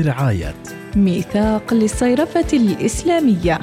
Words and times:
برعاية 0.00 0.54
ميثاق 0.96 1.74
للصيرفة 1.74 2.46
الإسلامية. 2.52 3.60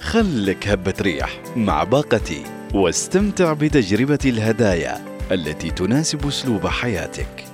خلك 0.00 0.68
هبة 0.68 0.94
ريح 1.00 1.40
مع 1.56 1.84
باقتي 1.84 2.42
واستمتع 2.74 3.52
بتجربة 3.52 4.18
الهدايا. 4.26 5.11
التي 5.30 5.70
تناسب 5.70 6.26
أسلوب 6.26 6.66
حياتك. 6.66 7.44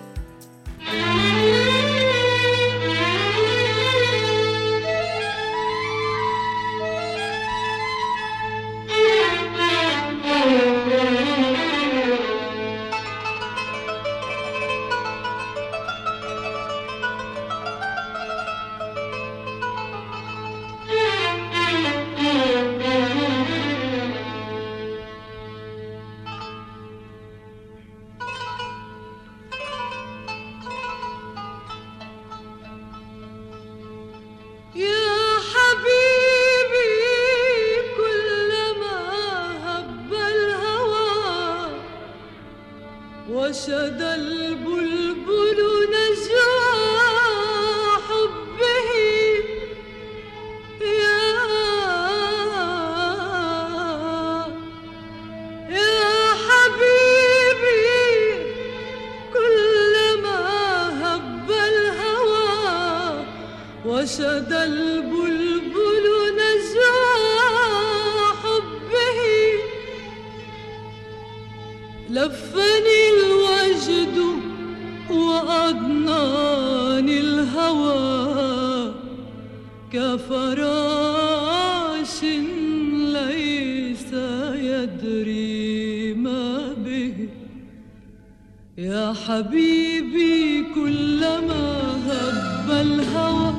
حبيبي 89.28 90.64
كلما 90.74 91.78
هب 92.08 92.70
الهوى 92.70 93.54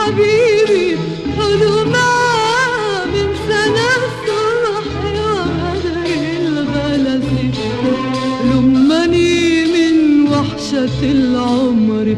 يا 0.05 0.11
حبيبي 0.11 0.97
حلما 1.39 2.11
من 3.07 3.29
سنة 3.49 3.91
الصبح 4.05 4.87
وهدر 5.05 6.07
الغلس 6.41 7.25
لمني 8.45 9.65
من 9.67 10.29
وحشة 10.29 11.03
العمر 11.03 12.17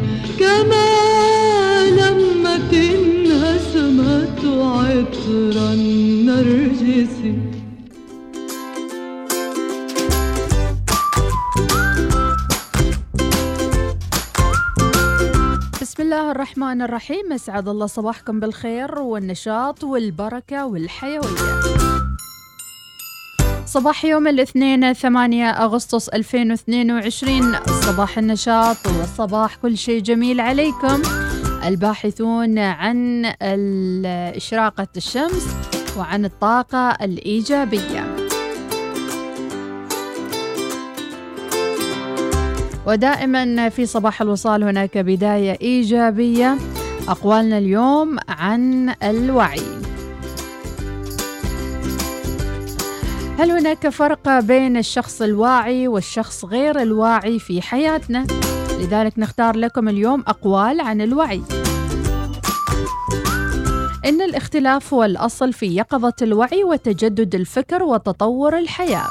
الرحمن 16.67 16.81
الرحيم. 16.81 17.33
اسعد 17.33 17.67
الله 17.67 17.85
صباحكم 17.85 18.39
بالخير 18.39 18.99
والنشاط 18.99 19.83
والبركة 19.83 20.65
والحيوية. 20.65 21.61
صباح 23.65 24.05
يوم 24.05 24.27
الاثنين 24.27 24.93
8 24.93 25.49
أغسطس 25.49 26.09
2022 26.09 27.55
صباح 27.81 28.17
النشاط 28.17 28.77
وصباح 28.87 29.55
كل 29.55 29.77
شيء 29.77 30.01
جميل 30.01 30.39
عليكم. 30.39 31.01
الباحثون 31.65 32.59
عن 32.59 33.25
إشراقة 34.35 34.87
الشمس 34.97 35.47
وعن 35.97 36.25
الطاقة 36.25 36.89
الإيجابية. 36.89 38.06
ودائما 42.87 43.69
في 43.69 43.85
صباح 43.85 44.21
الوصال 44.21 44.63
هناك 44.63 44.97
بداية 44.97 45.57
إيجابية. 45.61 46.57
أقوالنا 47.07 47.57
اليوم 47.57 48.17
عن 48.29 48.93
الوعي. 49.03 49.61
هل 53.39 53.51
هناك 53.51 53.89
فرق 53.89 54.39
بين 54.39 54.77
الشخص 54.77 55.21
الواعي 55.21 55.87
والشخص 55.87 56.45
غير 56.45 56.81
الواعي 56.81 57.39
في 57.39 57.61
حياتنا؟ 57.61 58.25
لذلك 58.79 59.13
نختار 59.19 59.55
لكم 59.55 59.89
اليوم 59.89 60.23
أقوال 60.27 60.81
عن 60.81 61.01
الوعي. 61.01 61.41
إن 64.05 64.21
الاختلاف 64.21 64.93
هو 64.93 65.03
الأصل 65.03 65.53
في 65.53 65.75
يقظة 65.75 66.13
الوعي 66.21 66.63
وتجدد 66.63 67.35
الفكر 67.35 67.83
وتطور 67.83 68.57
الحياة. 68.57 69.09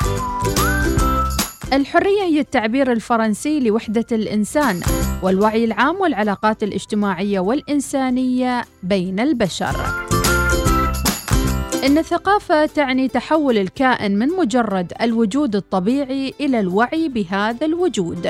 الحرية 1.73 2.23
هي 2.23 2.41
التعبير 2.41 2.93
الفرنسي 2.93 3.61
لوحدة 3.61 4.07
الإنسان 4.13 4.81
والوعي 5.23 5.65
العام 5.65 6.01
والعلاقات 6.01 6.63
الاجتماعية 6.63 7.41
والإنسانية 7.41 8.65
بين 8.83 9.21
البشر. 9.21 9.77
إن 11.85 11.99
الثقافة 11.99 12.67
تعني 12.67 13.09
تحول 13.09 13.59
الكائن 13.59 14.19
من 14.19 14.29
مجرد 14.29 14.93
الوجود 15.01 15.57
الطبيعي 15.57 16.35
إلى 16.41 16.61
الوعي 16.61 17.09
بهذا 17.09 17.67
الوجود. 17.67 18.29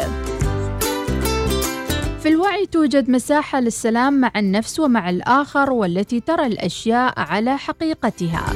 في 2.22 2.28
الوعي 2.28 2.66
توجد 2.66 3.10
مساحة 3.10 3.60
للسلام 3.60 4.20
مع 4.20 4.32
النفس 4.36 4.80
ومع 4.80 5.10
الآخر 5.10 5.72
والتي 5.72 6.20
ترى 6.20 6.46
الأشياء 6.46 7.14
على 7.16 7.58
حقيقتها. 7.58 8.46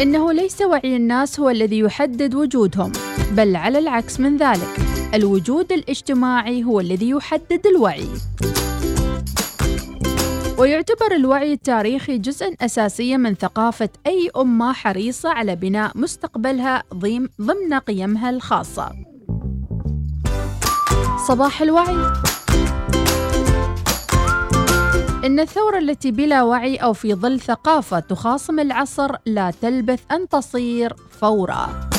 إنه 0.00 0.32
ليس 0.32 0.62
وعي 0.62 0.96
الناس 0.96 1.40
هو 1.40 1.50
الذي 1.50 1.78
يحدد 1.78 2.34
وجودهم، 2.34 2.92
بل 3.32 3.56
على 3.56 3.78
العكس 3.78 4.20
من 4.20 4.36
ذلك، 4.36 4.76
الوجود 5.14 5.72
الاجتماعي 5.72 6.64
هو 6.64 6.80
الذي 6.80 7.08
يحدد 7.10 7.66
الوعي. 7.66 8.08
ويعتبر 10.58 11.12
الوعي 11.14 11.52
التاريخي 11.52 12.18
جزءا 12.18 12.54
أساسيا 12.60 13.16
من 13.16 13.34
ثقافة 13.34 13.88
أي 14.06 14.30
أمة 14.36 14.72
حريصة 14.72 15.28
على 15.28 15.56
بناء 15.56 15.92
مستقبلها 15.94 16.82
ضم- 16.94 17.28
ضمن 17.42 17.74
قيمها 17.74 18.30
الخاصة. 18.30 18.92
صباح 21.28 21.62
الوعي 21.62 21.96
إن 25.28 25.40
الثورة 25.40 25.78
التي 25.78 26.10
بلا 26.10 26.42
وعي 26.42 26.76
أو 26.76 26.92
في 26.92 27.14
ظل 27.14 27.40
ثقافة 27.40 27.98
تخاصم 27.98 28.60
العصر 28.60 29.16
لا 29.26 29.52
تلبث 29.62 30.00
أن 30.10 30.28
تصير 30.28 30.94
فورة. 31.20 31.90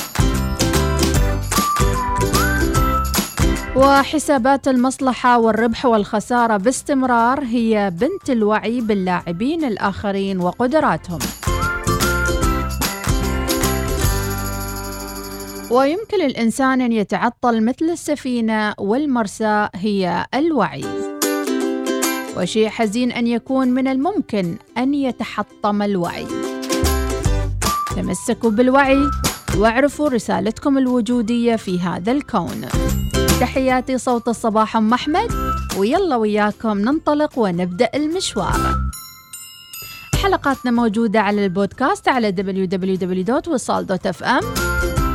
وحسابات 3.76 4.68
المصلحة 4.68 5.40
والربح 5.40 5.86
والخسارة 5.86 6.58
باستمرار 6.58 7.44
هي 7.44 7.92
بنت 7.94 8.30
الوعي 8.30 8.82
باللاعبين 8.82 9.66
الآخرين 9.66 10.40
وقدراتهم. 10.40 11.20
ويمكن 15.72 16.22
الإنسان 16.22 16.82
أن 16.82 16.92
يتعطل 16.92 17.66
مثل 17.66 17.86
السفينة 17.86 18.74
والمرسى 18.80 19.70
هي 19.76 20.26
الوعي. 20.34 21.09
وشيء 22.40 22.70
حزين 22.70 23.12
أن 23.12 23.28
يكون 23.28 23.68
من 23.68 23.88
الممكن 23.88 24.56
أن 24.78 24.94
يتحطم 24.94 25.82
الوعي. 25.82 26.28
تمسكوا 27.96 28.52
بالوعي 28.52 28.98
واعرفوا 29.58 30.10
رسالتكم 30.10 30.78
الوجودية 30.78 31.56
في 31.56 31.80
هذا 31.80 32.12
الكون. 32.12 32.62
تحياتي 33.40 33.98
صوت 33.98 34.28
الصباح 34.28 34.78
أم 34.78 34.94
أحمد 34.94 35.32
ويلا 35.78 36.16
وياكم 36.16 36.78
ننطلق 36.78 37.40
ونبدأ 37.40 37.90
المشوار. 37.96 38.76
حلقاتنا 40.24 40.72
موجودة 40.72 41.20
على 41.20 41.46
البودكاست 41.46 42.08
على 42.08 42.36
www.wisal.fm 42.38 44.46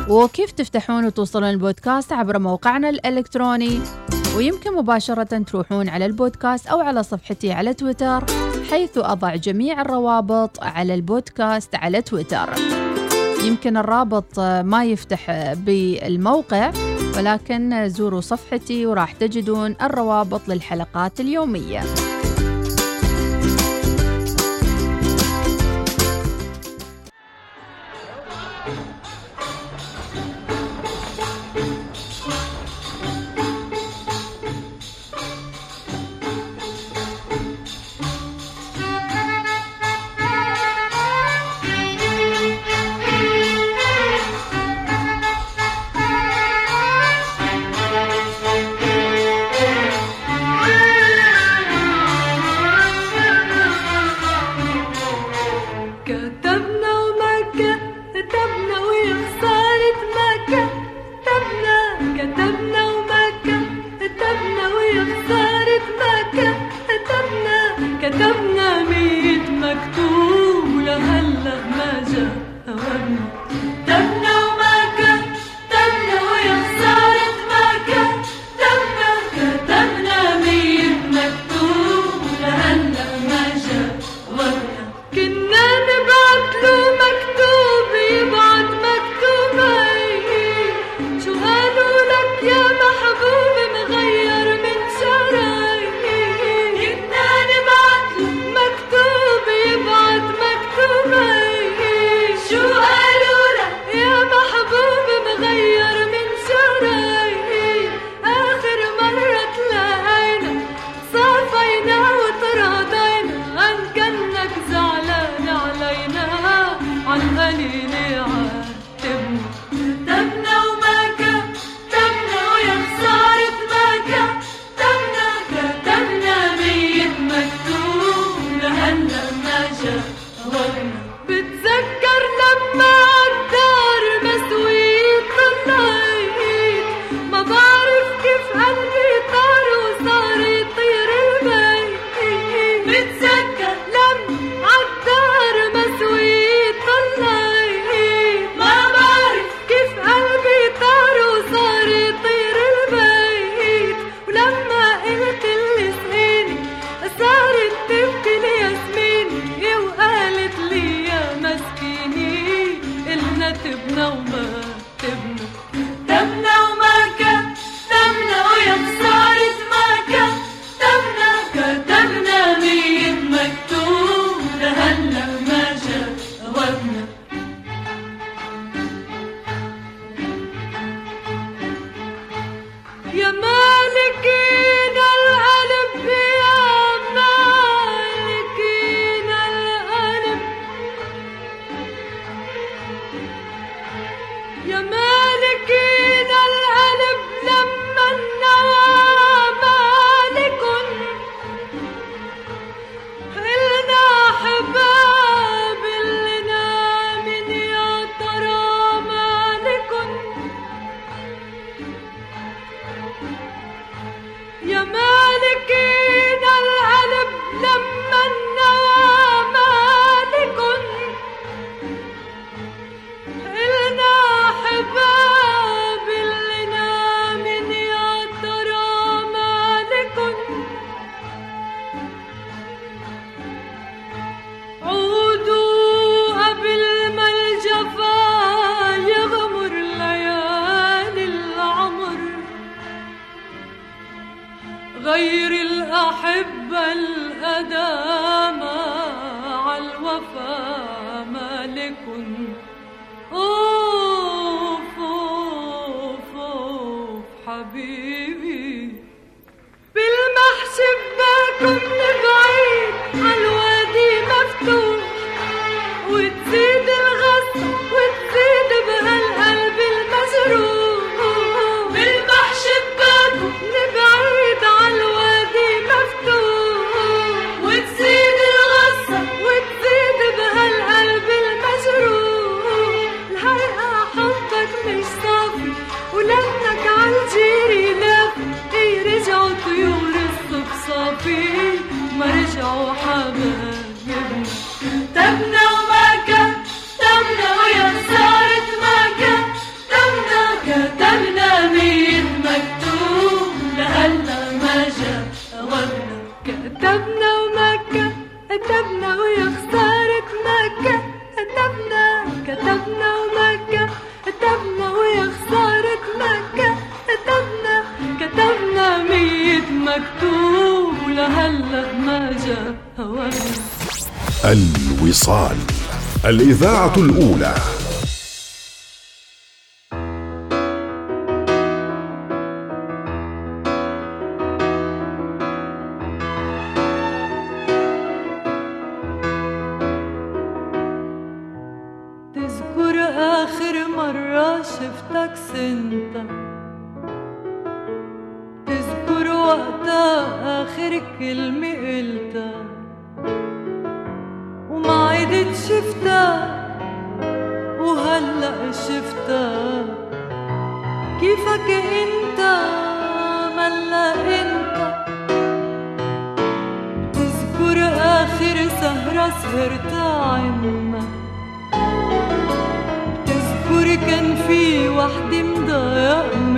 وكيف 0.08 0.50
تفتحون 0.50 1.06
وتوصلون 1.06 1.50
البودكاست 1.50 2.12
عبر 2.12 2.38
موقعنا 2.38 2.88
الإلكتروني 2.88 3.80
ويمكن 4.36 4.74
مباشرة 4.74 5.38
تروحون 5.38 5.88
على 5.88 6.06
البودكاست 6.06 6.66
أو 6.66 6.80
على 6.80 7.02
صفحتي 7.02 7.52
على 7.52 7.74
تويتر 7.74 8.24
حيث 8.70 8.98
أضع 8.98 9.34
جميع 9.34 9.80
الروابط 9.80 10.62
على 10.62 10.94
البودكاست 10.94 11.74
على 11.74 12.02
تويتر. 12.02 12.48
يمكن 13.44 13.76
الرابط 13.76 14.40
ما 14.40 14.84
يفتح 14.84 15.52
بالموقع 15.52 16.72
ولكن 17.16 17.88
زوروا 17.88 18.20
صفحتي 18.20 18.86
وراح 18.86 19.12
تجدون 19.12 19.76
الروابط 19.82 20.48
للحلقات 20.48 21.20
اليومية. 21.20 21.80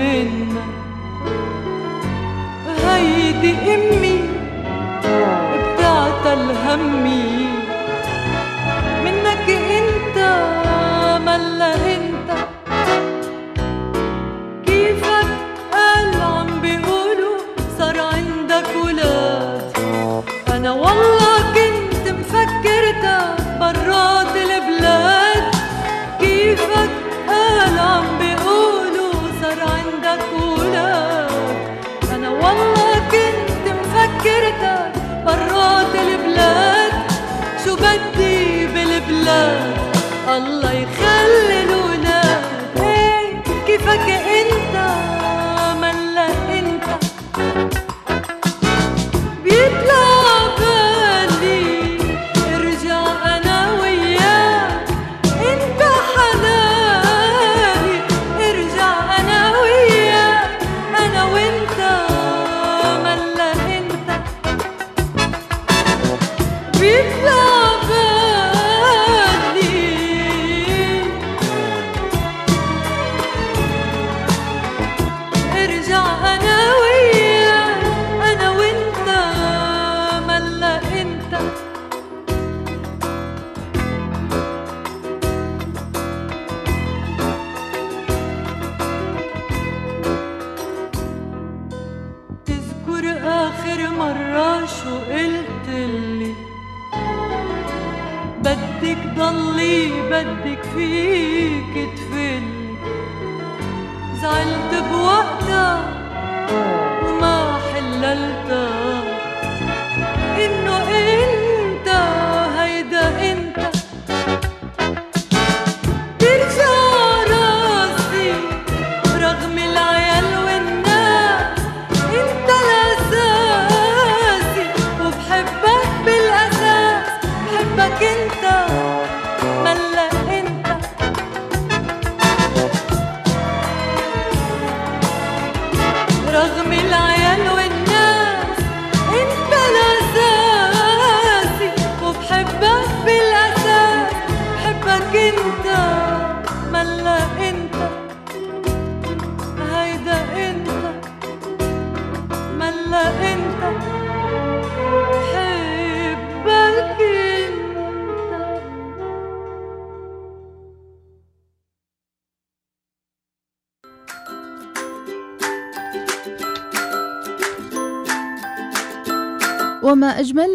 üzerinden 0.06 0.70
Haydi 2.84 3.46
imle 3.46 3.95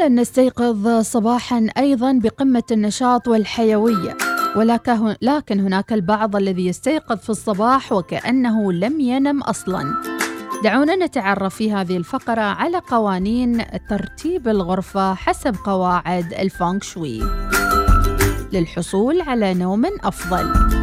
أن 0.01 0.19
نستيقظ 0.19 1.01
صباحا 1.01 1.67
أيضا 1.77 2.19
بقمة 2.23 2.63
النشاط 2.71 3.27
والحيوية؟ 3.27 4.17
ولكن 4.55 5.59
هناك 5.59 5.93
البعض 5.93 6.35
الذي 6.35 6.67
يستيقظ 6.67 7.17
في 7.17 7.29
الصباح 7.29 7.93
وكأنه 7.93 8.71
لم 8.73 8.99
ينم 8.99 9.43
أصلا. 9.43 9.93
دعونا 10.63 10.95
نتعرف 10.95 11.55
في 11.55 11.73
هذه 11.73 11.97
الفقرة 11.97 12.41
على 12.41 12.77
قوانين 12.77 13.65
ترتيب 13.89 14.47
الغرفة 14.47 15.13
حسب 15.13 15.55
قواعد 15.65 16.33
الفونغ 16.33 16.79
شوي. 16.81 17.23
للحصول 18.53 19.21
على 19.21 19.53
نوم 19.53 19.85
أفضل. 20.03 20.80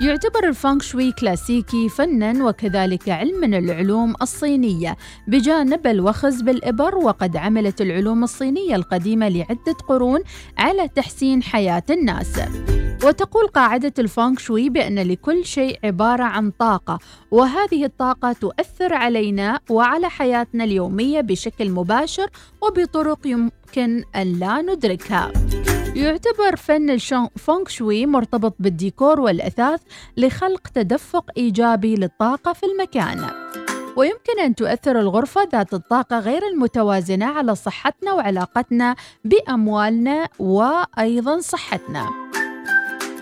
يعتبر 0.00 0.48
الفانغ 0.48 0.80
شوي 0.80 1.12
كلاسيكي 1.12 1.88
فنا 1.88 2.44
وكذلك 2.44 3.08
علم 3.08 3.40
من 3.40 3.54
العلوم 3.54 4.14
الصينية. 4.22 4.96
بجانب 5.26 5.86
الوخز 5.86 6.42
بالإبر 6.42 6.94
وقد 6.94 7.36
عملت 7.36 7.80
العلوم 7.80 8.24
الصينية 8.24 8.76
القديمة 8.76 9.28
لعدة 9.28 9.72
قرون 9.88 10.20
على 10.58 10.88
تحسين 10.88 11.42
حياة 11.42 11.82
الناس. 11.90 12.40
وتقول 13.04 13.46
قاعدة 13.46 13.92
الفانغ 13.98 14.38
شوي 14.38 14.68
بأن 14.68 14.98
لكل 14.98 15.44
شيء 15.44 15.78
عبارة 15.84 16.24
عن 16.24 16.50
طاقة 16.50 16.98
وهذه 17.30 17.84
الطاقة 17.84 18.32
تؤثر 18.32 18.94
علينا 18.94 19.60
وعلى 19.70 20.10
حياتنا 20.10 20.64
اليومية 20.64 21.20
بشكل 21.20 21.70
مباشر 21.70 22.30
وبطرق 22.62 23.26
يمكن 23.26 24.04
أن 24.16 24.32
لا 24.32 24.62
ندركها. 24.62 25.32
يعتبر 25.98 26.56
فن 26.56 26.90
الفونغ 26.90 27.68
شوي 27.68 28.06
مرتبط 28.06 28.54
بالديكور 28.58 29.20
والأثاث 29.20 29.80
لخلق 30.16 30.68
تدفق 30.68 31.30
إيجابي 31.36 31.94
للطاقة 31.94 32.52
في 32.52 32.66
المكان. 32.66 33.30
ويمكن 33.96 34.40
أن 34.44 34.54
تؤثر 34.54 35.00
الغرفة 35.00 35.48
ذات 35.52 35.74
الطاقة 35.74 36.18
غير 36.18 36.46
المتوازنة 36.46 37.26
على 37.26 37.54
صحتنا 37.54 38.12
وعلاقتنا 38.12 38.96
بأموالنا 39.24 40.28
وأيضا 40.38 41.40
صحتنا. 41.40 42.06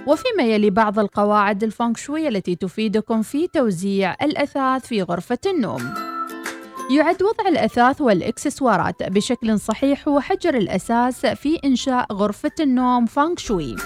وفيما 0.06 0.42
يلي 0.42 0.70
بعض 0.70 0.98
القواعد 0.98 1.64
الفونغ 1.64 1.94
شوي 1.94 2.28
التي 2.28 2.56
تفيدكم 2.56 3.22
في 3.22 3.48
توزيع 3.48 4.14
الأثاث 4.22 4.86
في 4.86 5.02
غرفة 5.02 5.38
النوم. 5.46 6.15
يعد 6.90 7.22
وضع 7.22 7.48
الأثاث 7.48 8.00
والإكسسوارات 8.00 9.02
بشكل 9.02 9.60
صحيح 9.60 10.08
هو 10.08 10.20
حجر 10.20 10.54
الأساس 10.54 11.26
في 11.26 11.58
إنشاء 11.64 12.12
غرفة 12.12 12.50
النوم 12.60 13.06
فانغ 13.06 13.34
شوي. 13.36 13.76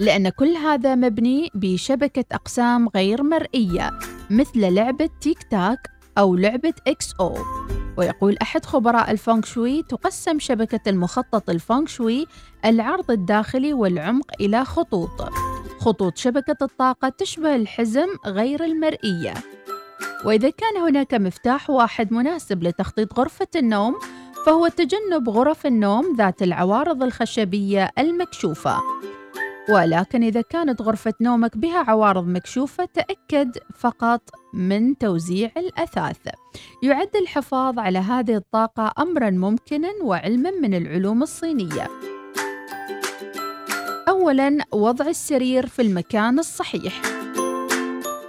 لأن 0.00 0.28
كل 0.28 0.48
هذا 0.48 0.94
مبني 0.94 1.50
بشبكة 1.54 2.24
أقسام 2.32 2.88
غير 2.88 3.22
مرئية 3.22 3.90
مثل 4.30 4.74
لعبة 4.74 5.08
tic 5.20 5.42
tac 5.42 5.78
أو 6.18 6.36
لعبة 6.36 6.74
XO. 6.86 7.38
ويقول 7.98 8.36
أحد 8.42 8.64
خبراء 8.64 9.10
الفونغ 9.10 9.42
شوي 9.42 9.82
تقسم 9.82 10.38
شبكة 10.38 10.90
المخطط 10.90 11.50
الفونغ 11.50 11.86
شوي 11.86 12.26
العرض 12.64 13.10
الداخلي 13.10 13.72
والعمق 13.72 14.30
إلى 14.40 14.64
خطوط. 14.64 15.22
خطوط 15.78 16.16
شبكة 16.16 16.64
الطاقة 16.64 17.08
تشبه 17.08 17.56
الحزم 17.56 18.08
غير 18.26 18.64
المرئية. 18.64 19.34
وإذا 20.24 20.50
كان 20.50 20.76
هناك 20.76 21.14
مفتاح 21.14 21.70
واحد 21.70 22.12
مناسب 22.12 22.62
لتخطيط 22.62 23.18
غرفة 23.18 23.48
النوم 23.56 23.94
فهو 24.46 24.68
تجنب 24.68 25.28
غرف 25.28 25.66
النوم 25.66 26.16
ذات 26.18 26.42
العوارض 26.42 27.02
الخشبية 27.02 27.90
المكشوفة 27.98 28.80
ولكن 29.68 30.22
إذا 30.22 30.40
كانت 30.40 30.82
غرفة 30.82 31.14
نومك 31.20 31.56
بها 31.56 31.78
عوارض 31.78 32.26
مكشوفة 32.26 32.84
تأكد 32.84 33.58
فقط 33.78 34.20
من 34.54 34.98
توزيع 34.98 35.50
الأثاث. 35.56 36.28
يعد 36.82 37.16
الحفاظ 37.16 37.78
على 37.78 37.98
هذه 37.98 38.36
الطاقة 38.36 38.92
أمرًا 38.98 39.30
ممكنًا 39.30 39.88
وعلمًا 40.02 40.50
من 40.50 40.74
العلوم 40.74 41.22
الصينية. 41.22 41.88
أولاً 44.08 44.58
وضع 44.72 45.06
السرير 45.06 45.66
في 45.66 45.82
المكان 45.82 46.38
الصحيح. 46.38 47.15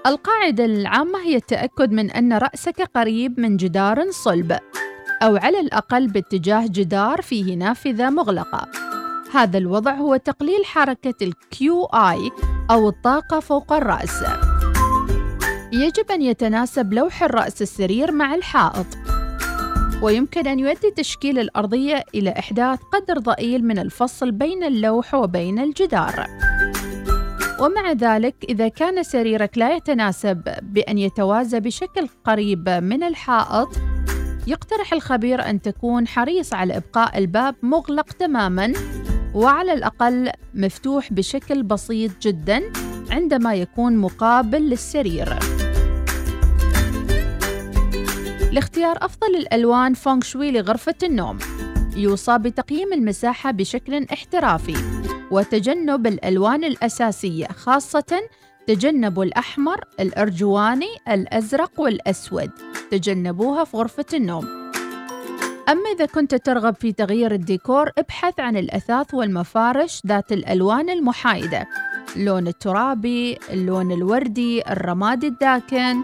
القاعدة 0.07 0.65
العامة 0.65 1.19
هي 1.19 1.35
التأكد 1.35 1.91
من 1.91 2.11
أن 2.11 2.33
رأسك 2.33 2.81
قريب 2.95 3.39
من 3.39 3.57
جدار 3.57 4.11
صلب 4.11 4.57
أو 5.23 5.35
على 5.35 5.59
الأقل 5.59 6.07
باتجاه 6.07 6.65
جدار 6.67 7.21
فيه 7.21 7.55
نافذة 7.55 8.09
مغلقة. 8.09 8.67
هذا 9.33 9.57
الوضع 9.57 9.93
هو 9.93 10.15
تقليل 10.15 10.65
حركة 10.65 11.13
الكيو 11.21 11.83
آي 11.83 12.31
أو 12.71 12.89
الطاقة 12.89 13.39
فوق 13.39 13.73
الرأس. 13.73 14.23
يجب 15.73 16.11
أن 16.11 16.21
يتناسب 16.21 16.93
لوح 16.93 17.23
الرأس 17.23 17.61
السرير 17.61 18.11
مع 18.11 18.35
الحائط. 18.35 18.87
ويمكن 20.01 20.47
أن 20.47 20.59
يؤدي 20.59 20.91
تشكيل 20.91 21.39
الأرضية 21.39 22.03
إلى 22.15 22.29
إحداث 22.39 22.79
قدر 22.93 23.19
ضئيل 23.19 23.65
من 23.65 23.79
الفصل 23.79 24.31
بين 24.31 24.63
اللوح 24.63 25.13
وبين 25.13 25.59
الجدار. 25.59 26.27
ومع 27.59 27.91
ذلك 27.91 28.35
إذا 28.49 28.67
كان 28.67 29.03
سريرك 29.03 29.57
لا 29.57 29.75
يتناسب 29.75 30.43
بأن 30.61 30.97
يتوازى 30.97 31.59
بشكل 31.59 32.07
قريب 32.23 32.69
من 32.69 33.03
الحائط 33.03 33.69
يقترح 34.47 34.93
الخبير 34.93 35.49
أن 35.49 35.61
تكون 35.61 36.07
حريص 36.07 36.53
على 36.53 36.77
إبقاء 36.77 37.17
الباب 37.17 37.55
مغلق 37.63 38.11
تماماً 38.11 38.73
وعلى 39.35 39.73
الأقل 39.73 40.31
مفتوح 40.53 41.13
بشكل 41.13 41.63
بسيط 41.63 42.11
جداً 42.21 42.63
عندما 43.09 43.55
يكون 43.55 43.97
مقابل 43.97 44.61
للسرير. 44.61 45.39
لاختيار 48.51 48.97
أفضل 49.01 49.35
الألوان 49.35 49.93
فونغ 49.93 50.21
شوي 50.21 50.51
لغرفة 50.51 50.95
النوم 51.03 51.37
يوصى 51.95 52.37
بتقييم 52.37 52.93
المساحة 52.93 53.51
بشكل 53.51 54.05
احترافي 54.13 54.75
وتجنب 55.31 56.07
الألوان 56.07 56.63
الأساسية 56.63 57.47
خاصة 57.47 58.21
تجنبوا 58.67 59.23
الأحمر، 59.23 59.83
الأرجواني، 59.99 60.89
الأزرق 61.09 61.79
والأسود. 61.79 62.51
تجنبوها 62.91 63.63
في 63.63 63.77
غرفة 63.77 64.05
النوم. 64.13 64.45
أما 65.69 65.89
إذا 65.95 66.05
كنت 66.05 66.35
ترغب 66.35 66.75
في 66.75 66.91
تغيير 66.91 67.31
الديكور 67.31 67.91
ابحث 67.97 68.39
عن 68.39 68.57
الأثاث 68.57 69.13
والمفارش 69.13 70.01
ذات 70.07 70.31
الألوان 70.31 70.89
المحايدة. 70.89 71.67
اللون 72.15 72.47
الترابي، 72.47 73.37
اللون 73.49 73.91
الوردي، 73.91 74.61
الرمادي 74.71 75.27
الداكن 75.27 76.01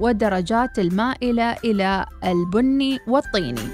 والدرجات 0.00 0.78
المائلة 0.78 1.52
إلى 1.52 2.06
البني 2.24 2.98
والطيني. 3.08 3.68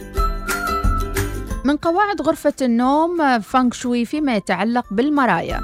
من 1.64 1.76
قواعد 1.76 2.22
غرفة 2.22 2.54
النوم 2.62 3.40
فانغ 3.40 3.72
شوي 3.72 4.04
فيما 4.04 4.36
يتعلق 4.36 4.84
بالمرايا. 4.90 5.60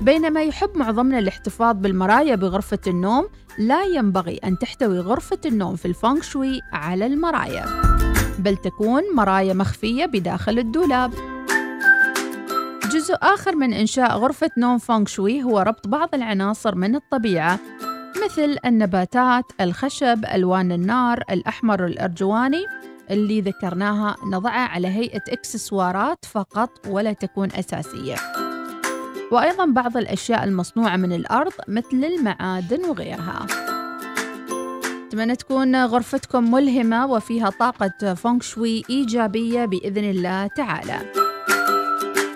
بينما 0.00 0.42
يحب 0.42 0.70
معظمنا 0.74 1.18
الاحتفاظ 1.18 1.76
بالمرايا 1.76 2.34
بغرفة 2.34 2.78
النوم 2.86 3.28
لا 3.58 3.84
ينبغي 3.84 4.36
أن 4.44 4.58
تحتوي 4.58 4.98
غرفة 4.98 5.38
النوم 5.46 5.76
في 5.76 5.88
الفانغ 5.88 6.20
شوي 6.20 6.60
على 6.72 7.06
المرايا. 7.06 7.64
بل 8.38 8.56
تكون 8.56 9.02
مرايا 9.14 9.54
مخفية 9.54 10.06
بداخل 10.06 10.58
الدولاب. 10.58 11.14
جزء 12.90 13.14
آخر 13.22 13.56
من 13.56 13.72
إنشاء 13.72 14.18
غرفة 14.18 14.50
نوم 14.58 14.78
فونغ 14.78 15.06
شوي 15.06 15.42
هو 15.42 15.58
ربط 15.58 15.88
بعض 15.88 16.08
العناصر 16.14 16.74
من 16.74 16.94
الطبيعة 16.94 17.58
مثل 18.24 18.56
النباتات، 18.64 19.44
الخشب، 19.60 20.24
ألوان 20.34 20.72
النار، 20.72 21.22
الأحمر 21.30 21.82
والأرجواني 21.82 22.66
اللي 23.10 23.40
ذكرناها 23.40 24.16
نضعها 24.32 24.68
على 24.68 24.88
هيئة 24.88 25.22
إكسسوارات 25.28 26.24
فقط 26.24 26.70
ولا 26.88 27.12
تكون 27.12 27.48
أساسية. 27.52 28.16
وأيضا 29.32 29.66
بعض 29.66 29.96
الأشياء 29.96 30.44
المصنوعة 30.44 30.96
من 30.96 31.12
الأرض 31.12 31.52
مثل 31.68 32.04
المعادن 32.04 32.84
وغيرها. 32.84 33.46
أتمنى 35.08 35.36
تكون 35.36 35.84
غرفتكم 35.84 36.50
ملهمة 36.50 37.06
وفيها 37.06 37.50
طاقة 37.50 38.14
فونغ 38.14 38.40
شوي 38.40 38.82
إيجابية 38.90 39.64
بإذن 39.64 40.04
الله 40.04 40.46
تعالى. 40.46 40.98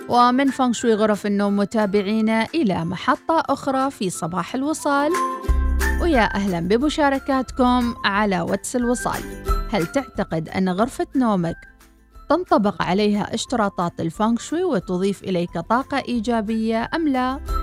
ومن 0.08 0.50
فونغ 0.50 0.72
شوي 0.72 0.94
غرف 0.94 1.26
النوم 1.26 1.56
متابعينا 1.56 2.46
إلى 2.54 2.84
محطة 2.84 3.42
أخرى 3.48 3.90
في 3.90 4.10
صباح 4.10 4.54
الوصال. 4.54 5.10
ويا 6.02 6.34
أهلا 6.34 6.60
بمشاركاتكم 6.60 7.94
على 8.04 8.40
واتس 8.40 8.76
الوصال. 8.76 9.22
هل 9.72 9.86
تعتقد 9.86 10.48
أن 10.48 10.68
غرفة 10.68 11.06
نومك 11.16 11.56
تنطبق 12.28 12.82
عليها 12.82 13.34
اشتراطات 13.34 14.00
الفونغ 14.00 14.38
شوي 14.38 14.64
وتضيف 14.64 15.22
إليك 15.22 15.58
طاقة 15.58 16.02
إيجابية 16.08 16.90
أم 16.94 17.08
لا؟ 17.08 17.61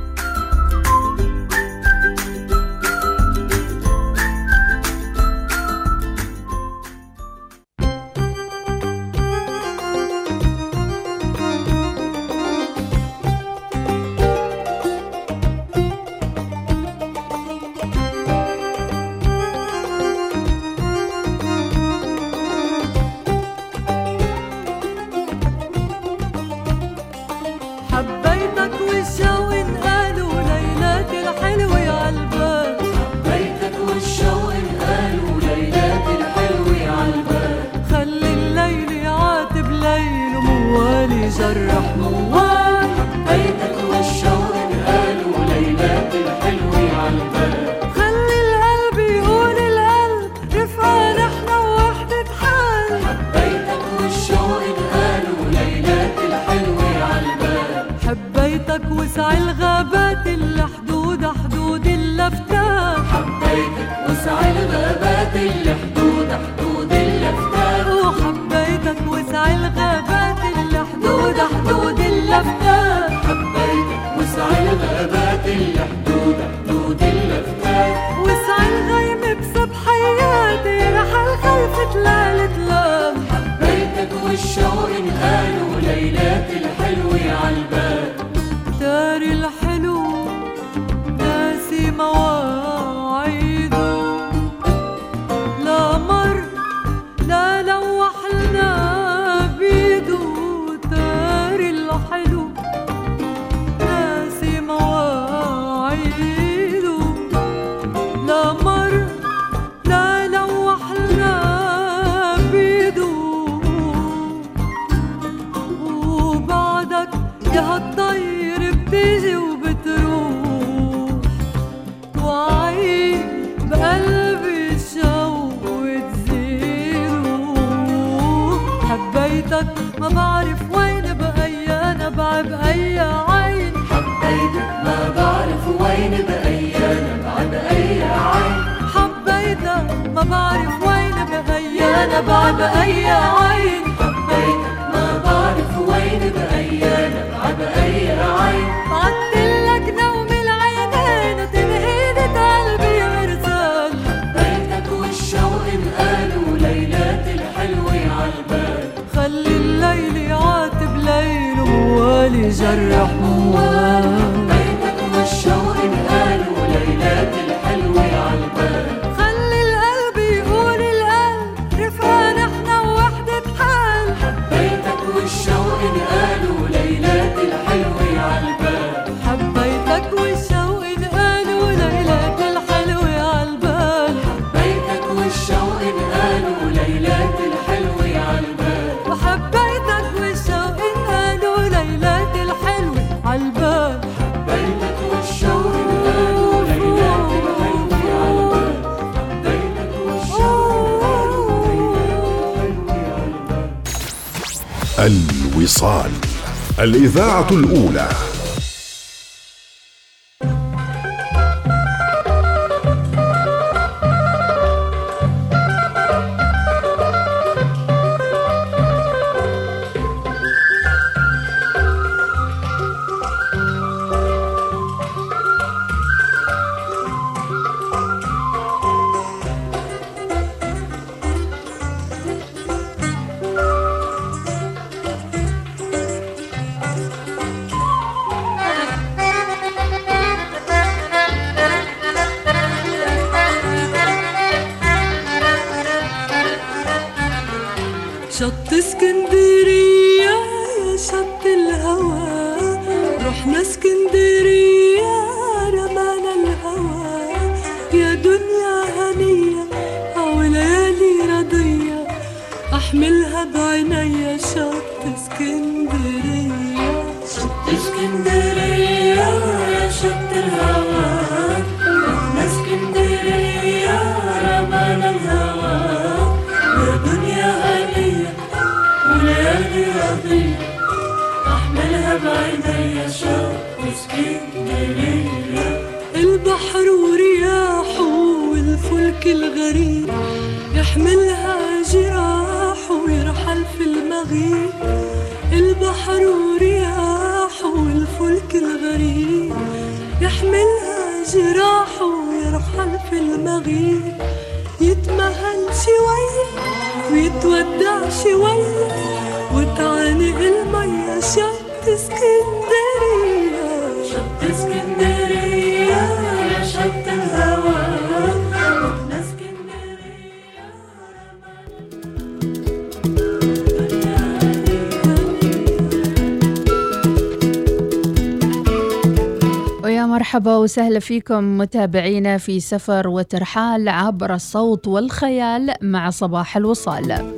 وسهلا 330.70 331.00
فيكم 331.00 331.58
متابعينا 331.58 332.38
في 332.38 332.60
سفر 332.60 333.08
وترحال 333.08 333.90
عبر 333.90 334.34
الصوت 334.34 334.88
والخيال 334.88 335.74
مع 335.82 336.10
صباح 336.10 336.58
الوصال. 336.58 337.36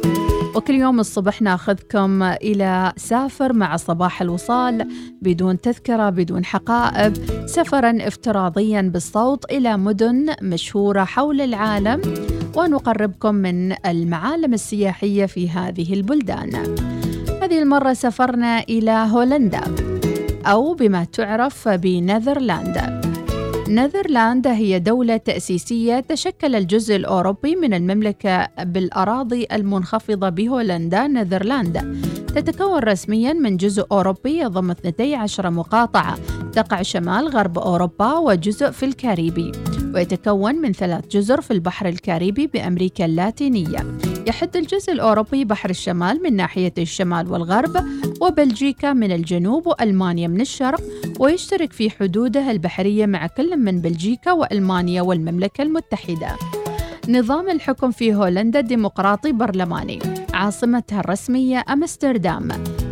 وكل 0.56 0.74
يوم 0.74 1.00
الصبح 1.00 1.42
ناخذكم 1.42 2.24
إلى 2.24 2.94
سافر 2.98 3.54
مع 3.54 3.76
صباح 3.78 4.22
الوصال 4.22 4.88
بدون 5.22 5.62
تذكرة 5.62 6.10
بدون 6.10 6.46
حقائب 6.46 7.14
سفرا 7.46 7.98
افتراضيا 8.08 8.82
بالصوت 8.82 9.52
إلى 9.52 9.78
مدن 9.78 10.36
مشهورة 10.42 11.04
حول 11.04 11.42
العالم 11.42 12.02
ونقربكم 12.56 13.36
من 13.36 13.86
المعالم 13.86 14.54
السياحية 14.54 15.26
في 15.26 15.50
هذه 15.50 15.94
البلدان. 15.94 16.76
هذه 17.42 17.62
المرة 17.62 17.94
سافرنا 17.94 18.60
إلى 18.60 19.08
هولندا 19.12 19.62
أو 20.46 20.74
بما 20.74 21.04
تعرف 21.04 21.68
بنذرلندا 21.70 23.11
نذرلندا 23.72 24.54
هي 24.54 24.80
دولة 24.80 25.18
تأسيسية 25.18 26.00
تشكل 26.00 26.56
الجزء 26.56 26.96
الأوروبي 26.96 27.56
من 27.56 27.74
المملكة 27.74 28.48
بالأراضي 28.64 29.48
المنخفضة 29.52 30.30
بهولندا 30.30 31.08
نذرلندا 31.08 32.02
تتكون 32.36 32.80
رسميا 32.80 33.34
من 33.34 33.58
جزء 33.58 33.86
أوروبي 33.92 34.40
يضم 34.40 34.72
12 34.72 35.50
مقاطعة. 35.50 36.18
تقع 36.54 36.82
شمال 36.82 37.28
غرب 37.28 37.60
أوروبا 37.60 38.18
وجزء 38.18 38.72
في 38.72 38.86
الكاريبي. 38.86 39.52
ويتكون 39.96 40.56
من 40.56 40.74
ثلاث 40.74 41.08
جزر 41.08 41.42
في 41.42 41.52
البحر 41.52 41.88
الكاريبي 41.88 42.48
بأمريكا 42.48 43.06
اللاتينية. 43.06 43.98
يحد 44.28 44.58
الجزء 44.58 44.94
الأوروبي 44.94 45.46
بحر 45.46 45.70
الشمال 45.70 46.24
من 46.24 46.36
ناحية 46.36 46.74
الشمال 46.78 47.32
والغرب 47.32 47.86
وبلجيكا 48.22 48.94
من 48.94 49.12
الجنوب 49.12 49.68
وألمانيا 49.68 50.28
من 50.28 50.42
الشرق 50.42 50.82
ويشترك 51.20 51.74
في 51.74 51.90
حدودها 51.90 52.52
البحرية 52.52 53.06
مع 53.06 53.28
كل 53.28 53.58
من 53.58 53.82
بلجيكا 53.82 54.32
وألمانيا 54.32 55.02
والمملكة 55.02 55.62
المتحدة. 55.62 56.61
نظام 57.12 57.50
الحكم 57.50 57.92
في 57.92 58.16
هولندا 58.16 58.62
ديمقراطي 58.62 59.32
برلماني. 59.32 60.00
عاصمتها 60.34 61.00
الرسمية 61.00 61.64
أمستردام. 61.70 62.48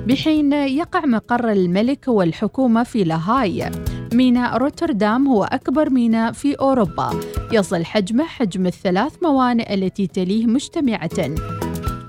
بحين 0.08 0.53
يقع 0.53 1.05
مقر 1.05 1.51
الملك 1.51 2.08
والحكومة 2.08 2.84
في 2.84 3.03
لاهاي. 3.03 3.71
ميناء 4.13 4.58
روتردام 4.58 5.27
هو 5.27 5.43
أكبر 5.43 5.89
ميناء 5.89 6.32
في 6.32 6.53
أوروبا. 6.53 7.19
يصل 7.51 7.86
حجمه 7.86 8.23
حجم 8.23 8.67
الثلاث 8.67 9.23
موانئ 9.23 9.73
التي 9.73 10.08
تليه 10.08 10.45
مجتمعة. 10.45 11.36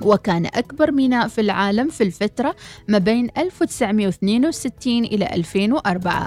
وكان 0.02 0.46
أكبر 0.46 0.92
ميناء 0.92 1.28
في 1.28 1.40
العالم 1.40 1.88
في 1.88 2.04
الفترة 2.04 2.56
ما 2.88 2.98
بين 2.98 3.28
1962 3.38 5.04
إلى 5.04 5.34
2004 5.34 6.26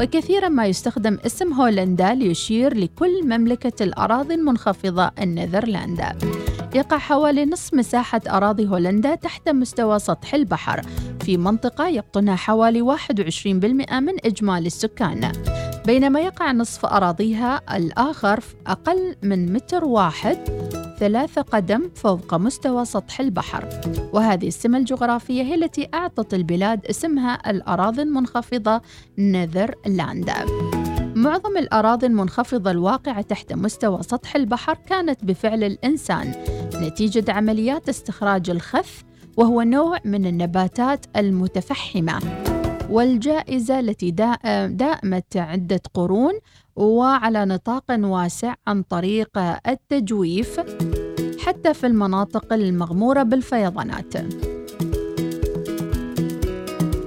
وكثيرا 0.00 0.48
ما 0.48 0.66
يستخدم 0.66 1.18
اسم 1.26 1.52
هولندا 1.52 2.14
ليشير 2.14 2.76
لكل 2.76 3.24
مملكة 3.24 3.82
الأراضي 3.84 4.34
المنخفضة 4.34 5.10
النذرلندا. 5.20 6.18
يقع 6.74 6.98
حوالي 6.98 7.44
نصف 7.44 7.74
مساحة 7.74 8.20
أراضي 8.28 8.66
هولندا 8.66 9.14
تحت 9.14 9.48
مستوى 9.48 9.98
سطح 9.98 10.34
البحر. 10.34 10.82
في 11.24 11.36
منطقة 11.36 11.88
يقطنها 11.88 12.36
حوالي 12.36 12.82
21% 12.82 14.00
من 14.00 14.14
إجمالي 14.24 14.66
السكان. 14.66 15.32
بينما 15.86 16.20
يقع 16.20 16.52
نصف 16.52 16.86
أراضيها 16.86 17.76
الآخر 17.76 18.40
أقل 18.66 19.16
من 19.22 19.52
متر 19.52 19.84
واحد 19.84 20.38
ثلاثة 20.98 21.42
قدم 21.42 21.90
فوق 21.94 22.34
مستوى 22.34 22.84
سطح 22.84 23.20
البحر. 23.20 23.68
وهذه 24.12 24.48
السمة 24.48 24.78
الجغرافية 24.78 25.42
هي 25.42 25.54
التي 25.54 25.88
أعطت 25.94 26.34
البلاد 26.34 26.86
اسمها 26.86 27.50
الأراضي 27.50 28.02
المنخفضة 28.02 28.80
نذرلندا 29.18 30.34
معظم 31.14 31.56
الأراضي 31.56 32.06
المنخفضة 32.06 32.70
الواقعة 32.70 33.22
تحت 33.22 33.52
مستوى 33.52 34.02
سطح 34.02 34.36
البحر 34.36 34.78
كانت 34.88 35.24
بفعل 35.24 35.64
الإنسان 35.64 36.32
نتيجة 36.74 37.32
عمليات 37.32 37.88
استخراج 37.88 38.50
الخث 38.50 39.02
وهو 39.36 39.62
نوع 39.62 39.98
من 40.04 40.26
النباتات 40.26 41.06
المتفحمة. 41.16 42.20
والجائزة 42.90 43.80
التي 43.80 44.10
دا- 44.10 44.66
دامت 44.66 45.36
عدة 45.36 45.80
قرون 45.94 46.32
وعلى 46.76 47.44
نطاق 47.44 47.84
واسع 47.90 48.54
عن 48.66 48.82
طريق 48.82 49.38
التجويف 49.68 50.60
حتى 51.46 51.74
في 51.74 51.86
المناطق 51.86 52.52
المغمورة 52.52 53.22
بالفيضانات. 53.22 54.14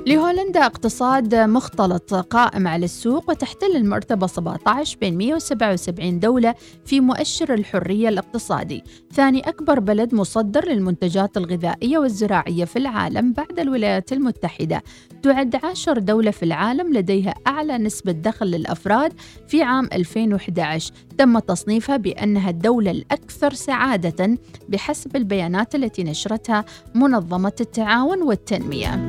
لهولندا 0.08 0.66
اقتصاد 0.66 1.36
مختلط 1.36 2.13
قائم 2.13 2.68
على 2.68 2.86
السوق 2.86 3.30
وتحتل 3.30 3.76
المرتبة 3.76 4.28
17 4.28 4.98
بين 5.02 5.18
177 5.18 6.20
دولة 6.20 6.56
في 6.86 7.00
مؤشر 7.00 7.54
الحرية 7.54 8.10
الاقتصادي. 8.10 8.84
ثاني 9.13 9.39
أكبر 9.39 9.80
بلد 9.80 10.16
مصدر 10.16 10.70
للمنتجات 10.70 11.38
الغذائية 11.38 11.98
والزراعية 11.98 12.66
في 12.66 12.80
العالم 12.80 13.34
بعد 13.34 13.60
الولايات 13.60 14.13
المتحدة. 14.13 14.84
تعد 15.24 15.56
عاشر 15.63 16.00
دولة 16.00 16.32
في 16.32 16.44
العالم 16.44 16.94
لديها 16.94 17.34
أعلى 17.48 17.78
نسبة 17.78 18.12
دخل 18.12 18.46
للأفراد 18.46 19.13
في 19.48 19.63
عام 19.63 19.89
2011 19.94 20.94
تم 21.18 21.39
تصنيفها 21.39 21.98
بأنها 21.98 22.50
الدولة 22.50 22.92
الأكثر 22.92 23.54
سعادة 23.54 24.38
بحسب 24.70 25.16
البيانات 25.16 25.76
التي 25.76 26.04
نشرتها 26.04 26.66
منظمة 26.96 27.54
التعاون 27.62 28.22
والتنمية. 28.22 29.08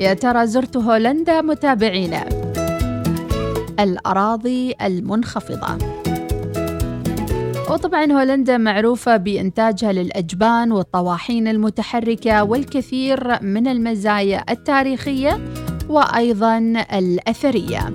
يا 0.00 0.14
ترى 0.14 0.46
زرت 0.46 0.76
هولندا 0.76 1.40
متابعينا 1.40 2.24
الأراضي 3.80 4.74
المنخفضة. 4.82 5.78
وطبعا 7.70 8.12
هولندا 8.12 8.56
معروفة 8.58 9.16
بإنتاجها 9.16 9.92
للأجبان 9.92 10.72
والطواحين 10.72 11.48
المتحركة 11.48 12.42
والكثير 12.44 13.42
من 13.42 13.68
المزايا 13.68 14.44
التاريخية 14.50 15.38
وأيضا 15.88 16.58
الأثرية. 16.92 17.92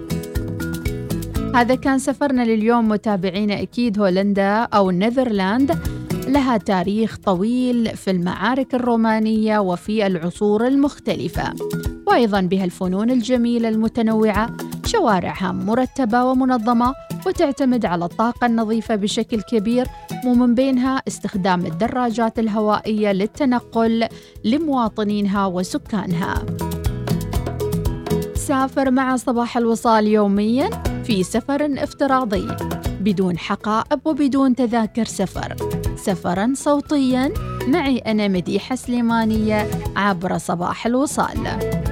هذا 1.56 1.76
كان 1.76 2.00
سفرنا 2.00 2.42
لليوم 2.42 2.90
متابعينا 2.90 3.62
أكيد 3.62 4.00
هولندا 4.00 4.54
أو 4.54 4.92
نذرلاند. 4.92 5.78
لها 6.28 6.58
تاريخ 6.58 7.18
طويل 7.18 7.98
في 7.98 8.12
المعارك 8.12 8.76
الرومانية 8.76 9.60
وفي 9.60 10.08
العصور 10.08 10.68
المختلفة. 10.68 11.54
وأيضا 12.08 12.42
بها 12.42 12.66
الفنون 12.66 13.12
الجميلة 13.12 13.70
المتنوعة 13.70 14.58
شوارعها 14.86 15.52
مرتبة 15.52 16.24
ومنظمة 16.24 16.94
وتعتمد 17.26 17.86
على 17.86 18.06
الطاقة 18.06 18.46
النظيفة 18.48 18.96
بشكل 18.96 19.42
كبير 19.42 19.88
ومن 20.26 20.56
بينها 20.56 21.02
استخدام 21.08 21.66
الدراجات 21.66 22.40
الهوائية 22.40 23.12
للتنقل 23.12 24.08
لمواطنينها 24.44 25.46
وسكانها. 25.46 26.46
سافر 28.36 28.92
مع 28.92 29.16
صباح 29.16 29.58
الوصال 29.58 30.08
يوميا 30.08 30.70
في 31.04 31.24
سفر 31.24 31.70
افتراضي 31.78 32.48
بدون 33.02 33.38
حقائب 33.38 34.00
وبدون 34.06 34.56
تذاكر 34.56 35.06
سفر. 35.06 35.73
سفرا 36.06 36.54
صوتيا. 36.56 37.34
معي 37.68 37.98
أنا 37.98 38.28
مديحة 38.28 38.76
سليمانية 38.76 39.70
عبر 39.96 40.38
صباح 40.38 40.86
الوصال. 40.86 41.83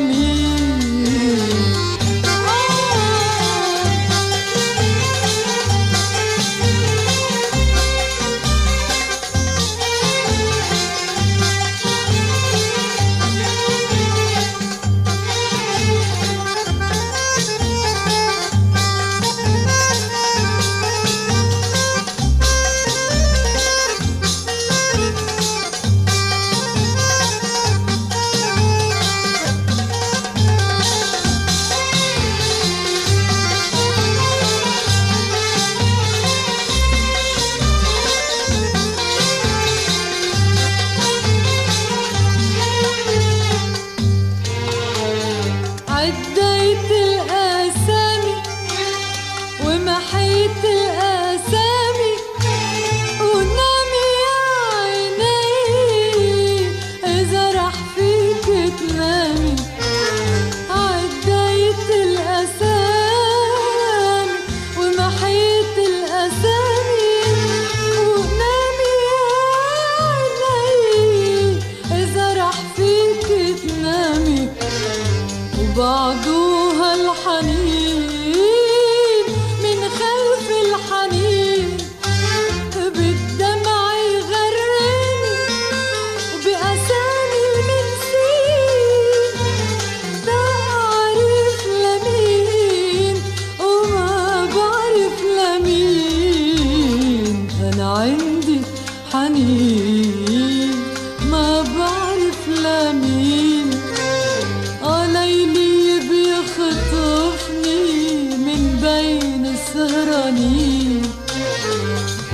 me. 0.00 0.49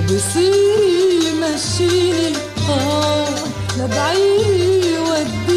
بصير 0.06 0.54
يمشيني 1.26 2.32
آه 2.70 3.28
لبعيد 3.78 4.86
بعيد 5.08 5.55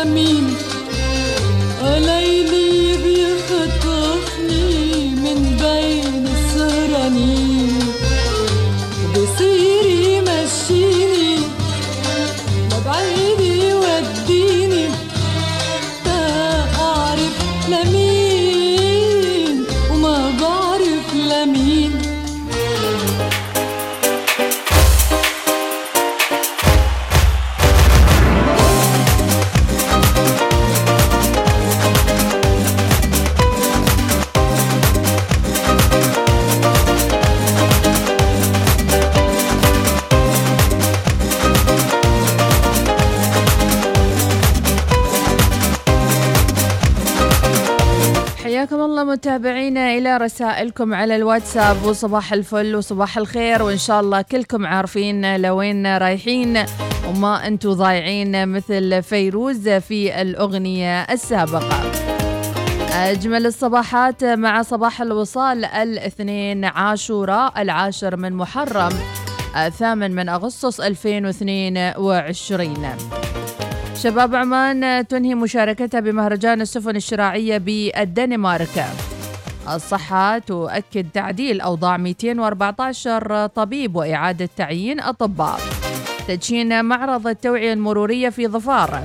بعرف 0.00 0.79
متابعينا 49.21 49.97
إلى 49.97 50.17
رسائلكم 50.17 50.93
على 50.93 51.15
الواتساب 51.15 51.85
وصباح 51.85 52.33
الفل 52.33 52.75
وصباح 52.75 53.17
الخير 53.17 53.63
وإن 53.63 53.77
شاء 53.77 53.99
الله 53.99 54.21
كلكم 54.21 54.65
عارفين 54.65 55.41
لوين 55.41 55.97
رايحين 55.97 56.65
وما 57.09 57.47
أنتوا 57.47 57.73
ضايعين 57.73 58.47
مثل 58.47 59.03
فيروز 59.03 59.69
في 59.69 60.21
الأغنية 60.21 61.01
السابقة. 61.01 61.91
أجمل 62.93 63.45
الصباحات 63.45 64.23
مع 64.23 64.61
صباح 64.61 65.01
الوصال 65.01 65.65
الاثنين 65.65 66.65
عاشوراء 66.65 67.61
العاشر 67.61 68.15
من 68.15 68.33
محرم 68.33 68.91
الثامن 69.55 70.11
من 70.11 70.29
أغسطس 70.29 70.79
2022 70.79 73.30
شباب 74.03 74.35
عمان 74.35 75.07
تنهي 75.07 75.35
مشاركتها 75.35 75.99
بمهرجان 75.99 76.61
السفن 76.61 76.95
الشراعية 76.95 77.57
بالدنمارك. 77.57 78.85
الصحة 79.73 80.37
تؤكد 80.37 81.05
تعديل 81.13 81.61
أوضاع 81.61 81.97
214 81.97 83.47
طبيب 83.47 83.95
وإعادة 83.95 84.49
تعيين 84.57 84.99
أطباء. 84.99 85.59
تدشين 86.27 86.85
معرض 86.85 87.27
التوعية 87.27 87.73
المرورية 87.73 88.29
في 88.29 88.47
ظفار. 88.47 89.01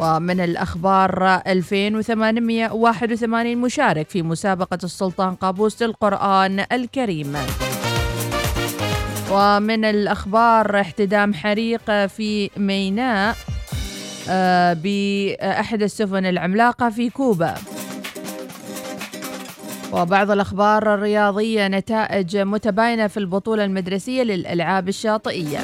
ومن 0.00 0.40
الأخبار 0.40 1.42
2881 1.46 3.58
مشارك 3.58 4.10
في 4.10 4.22
مسابقة 4.22 4.78
السلطان 4.84 5.34
قابوس 5.34 5.82
للقرآن 5.82 6.64
الكريم. 6.72 7.36
ومن 9.32 9.84
الأخبار 9.84 10.80
احتدام 10.80 11.34
حريق 11.34 12.06
في 12.06 12.50
ميناء. 12.56 13.36
بأحد 14.74 15.82
السفن 15.82 16.26
العملاقة 16.26 16.90
في 16.90 17.10
كوبا. 17.10 17.54
وبعض 19.92 20.30
الأخبار 20.30 20.94
الرياضية 20.94 21.68
نتائج 21.68 22.36
متباينة 22.36 23.06
في 23.06 23.16
البطولة 23.16 23.64
المدرسية 23.64 24.22
للألعاب 24.22 24.88
الشاطئية. 24.88 25.60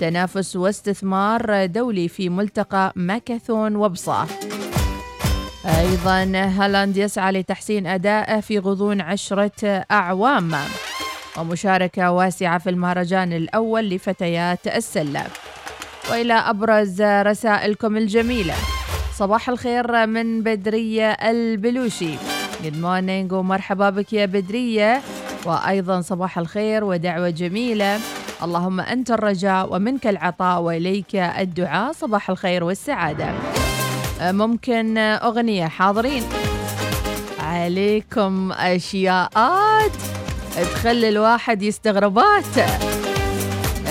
تنافس 0.00 0.56
واستثمار 0.56 1.66
دولي 1.66 2.08
في 2.08 2.28
ملتقى 2.28 2.92
ماكاثون 2.96 3.76
وبصة 3.76 4.26
أيضا 5.78 6.32
هالاند 6.34 6.96
يسعى 6.96 7.32
لتحسين 7.32 7.86
أدائه 7.86 8.40
في 8.40 8.58
غضون 8.58 9.00
عشرة 9.00 9.84
أعوام. 9.90 10.54
ومشاركة 11.38 12.10
واسعة 12.10 12.58
في 12.58 12.70
المهرجان 12.70 13.32
الأول 13.32 13.88
لفتيات 13.90 14.66
السلة. 14.66 15.24
وإلى 16.10 16.34
أبرز 16.34 17.02
رسائلكم 17.02 17.96
الجميلة. 17.96 18.54
صباح 19.14 19.48
الخير 19.48 20.06
من 20.06 20.42
بدرية 20.42 21.10
البلوشي. 21.10 22.14
good 22.64 22.76
morning 22.76 23.32
ومرحبا 23.32 23.90
بك 23.90 24.12
يا 24.12 24.26
بدرية. 24.26 25.02
وأيضا 25.46 26.00
صباح 26.00 26.38
الخير 26.38 26.84
ودعوة 26.84 27.30
جميلة. 27.30 28.00
اللهم 28.42 28.80
أنت 28.80 29.10
الرجاء 29.10 29.74
ومنك 29.74 30.06
العطاء 30.06 30.60
وإليك 30.60 31.14
الدعاء. 31.16 31.92
صباح 31.92 32.30
الخير 32.30 32.64
والسعادة. 32.64 33.30
ممكن 34.20 34.98
أغنية 34.98 35.66
حاضرين. 35.66 36.22
عليكم 37.40 38.52
أشياءات. 38.52 39.92
تخلي 40.74 41.08
الواحد 41.08 41.62
يستغربات. 41.62 42.58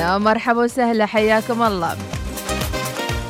يا 0.01 0.17
مرحبا 0.17 0.63
وسهلا 0.63 1.05
حياكم 1.05 1.61
الله. 1.61 1.97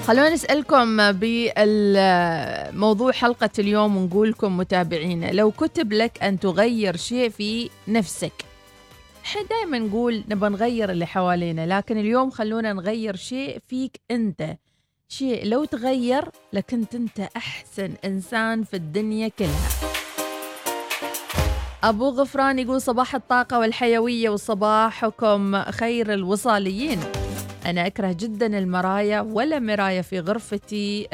خلونا 0.07 0.29
نسألكم 0.29 1.11
بموضوع 1.11 3.11
حلقة 3.11 3.49
اليوم 3.59 3.97
ونقول 3.97 4.29
لكم 4.29 4.57
متابعينا 4.57 5.31
لو 5.31 5.51
كتب 5.51 5.93
لك 5.93 6.23
أن 6.23 6.39
تغير 6.39 6.95
شيء 6.95 7.29
في 7.29 7.69
نفسك 7.87 8.31
إحنا 9.25 9.43
دائما 9.43 9.79
نقول 9.79 10.23
نبى 10.29 10.49
نغير 10.49 10.91
اللي 10.91 11.05
حوالينا 11.05 11.77
لكن 11.77 11.97
اليوم 11.97 12.29
خلونا 12.29 12.73
نغير 12.73 13.15
شيء 13.15 13.59
فيك 13.67 13.99
أنت. 14.11 14.57
شيء 15.09 15.45
لو 15.45 15.65
تغير 15.65 16.25
لكنت 16.53 16.95
أنت 16.95 17.19
أحسن 17.19 17.93
إنسان 18.05 18.63
في 18.63 18.73
الدنيا 18.73 19.27
كلها. 19.27 19.90
أبو 21.83 22.09
غفران 22.09 22.59
يقول 22.59 22.81
صباح 22.81 23.15
الطاقة 23.15 23.59
والحيوية 23.59 24.29
وصباحكم 24.29 25.63
خير 25.63 26.13
الوصاليين. 26.13 26.99
أنا 27.65 27.87
أكره 27.87 28.11
جدا 28.11 28.57
المرايا 28.57 29.21
ولا 29.21 29.59
مراية 29.59 30.01
في 30.01 30.19
غرفتي 30.19 31.07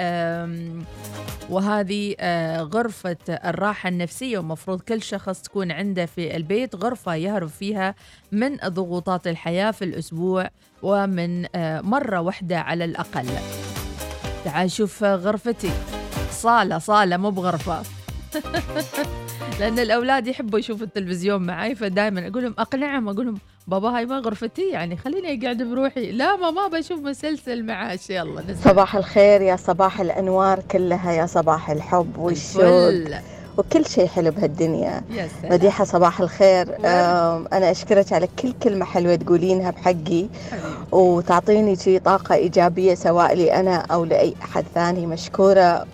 وهذه 1.50 2.16
آه، 2.20 2.62
غرفة 2.62 3.18
الراحة 3.30 3.90
النفسية 3.90 4.40
ومفروض 4.40 4.82
كل 4.82 5.02
شخص 5.02 5.42
تكون 5.42 5.72
عنده 5.72 6.06
في 6.06 6.36
البيت 6.36 6.76
غرفة 6.76 7.16
يهرب 7.16 7.50
فيها 7.50 7.96
من 8.32 8.56
ضغوطات 8.56 9.28
الحياة 9.28 9.72
في 9.72 9.86
الأسبوع 9.86 10.50
ومن 10.84 11.46
آه، 11.56 11.82
مرة 11.82 12.20
واحدة 12.22 12.60
على 12.60 12.86
الأقل. 12.86 13.28
تعال 14.46 14.72
شوف 14.72 15.04
غرفتي. 15.04 15.72
صالة 16.32 16.78
صالة 16.78 17.18
مو 17.18 17.32
بغرفة. 17.32 17.84
لأن 19.60 19.80
الأولاد 19.80 20.28
يحبوا 20.28 20.60
يشوفوا 20.60 20.86
التلفزيون 20.86 21.42
معي 21.46 21.76
فدائما 21.76 22.28
أقول 22.28 22.44
لهم 22.44 22.56
أقنعهم 22.60 23.10
أقول 23.10 23.26
لهم 23.26 23.38
بابا 23.68 23.90
هاي 23.98 24.06
ما 24.06 24.20
غرفتي 24.20 24.70
يعني 24.70 24.98
خليني 24.98 25.46
أقعد 25.46 25.64
بروحي. 25.64 26.12
لا 26.12 26.36
ماما 26.36 26.68
بشوف 26.68 27.00
مسلسل 27.00 27.66
معاش 27.66 28.10
يلا 28.10 28.42
نزل 28.42 28.64
صباح 28.64 28.96
الخير 28.96 29.42
يا 29.42 29.56
صباح 29.56 30.02
الأنوار 30.02 30.60
كلها 30.72 31.12
يا 31.12 31.26
صباح 31.26 31.70
الحب 31.70 32.18
والشوق. 32.18 32.94
وكل 33.58 33.86
شيء 33.86 34.08
حلو 34.08 34.32
بهالدنيا. 34.32 35.02
مديحة 35.44 35.84
صباح 35.84 36.22
الخير. 36.22 36.68
آم، 36.86 37.48
أنا 37.54 37.72
أشكرك 37.72 38.14
على 38.14 38.28
كل 38.42 38.54
كلمة 38.64 38.86
حلوة 38.86 39.16
تقولينها 39.16 39.72
بحقي. 39.72 40.28
وتعطيني 40.92 41.76
شي 41.76 42.00
طاقة 42.00 42.36
إيجابية 42.36 42.96
سواء 42.96 43.34
لي 43.36 43.54
أنا 43.60 43.76
أو 43.76 44.06
لأي 44.06 44.34
أحد 44.44 44.66
ثاني. 44.76 45.06
مشكورة. 45.08 45.86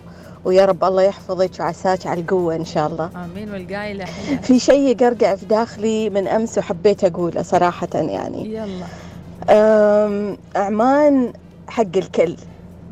ويا 0.44 0.64
رب 0.64 0.84
الله 0.84 1.02
يحفظك 1.02 1.50
وعساك 1.60 2.06
على 2.06 2.20
القوة 2.20 2.56
إن 2.56 2.64
شاء 2.64 2.86
الله. 2.86 3.10
آمين 3.24 3.50
والقايلة. 3.50 4.04
في 4.42 4.58
شيء 4.58 4.80
يقرقع 4.80 5.34
في 5.34 5.46
داخلي 5.46 6.10
من 6.10 6.28
أمس 6.28 6.58
وحبيت 6.58 7.04
أقوله 7.04 7.42
صراحة 7.42 7.88
يعني. 7.94 8.54
يلا. 8.54 8.86
أعمان 10.56 11.32
حق 11.68 11.96
الكل. 11.96 12.36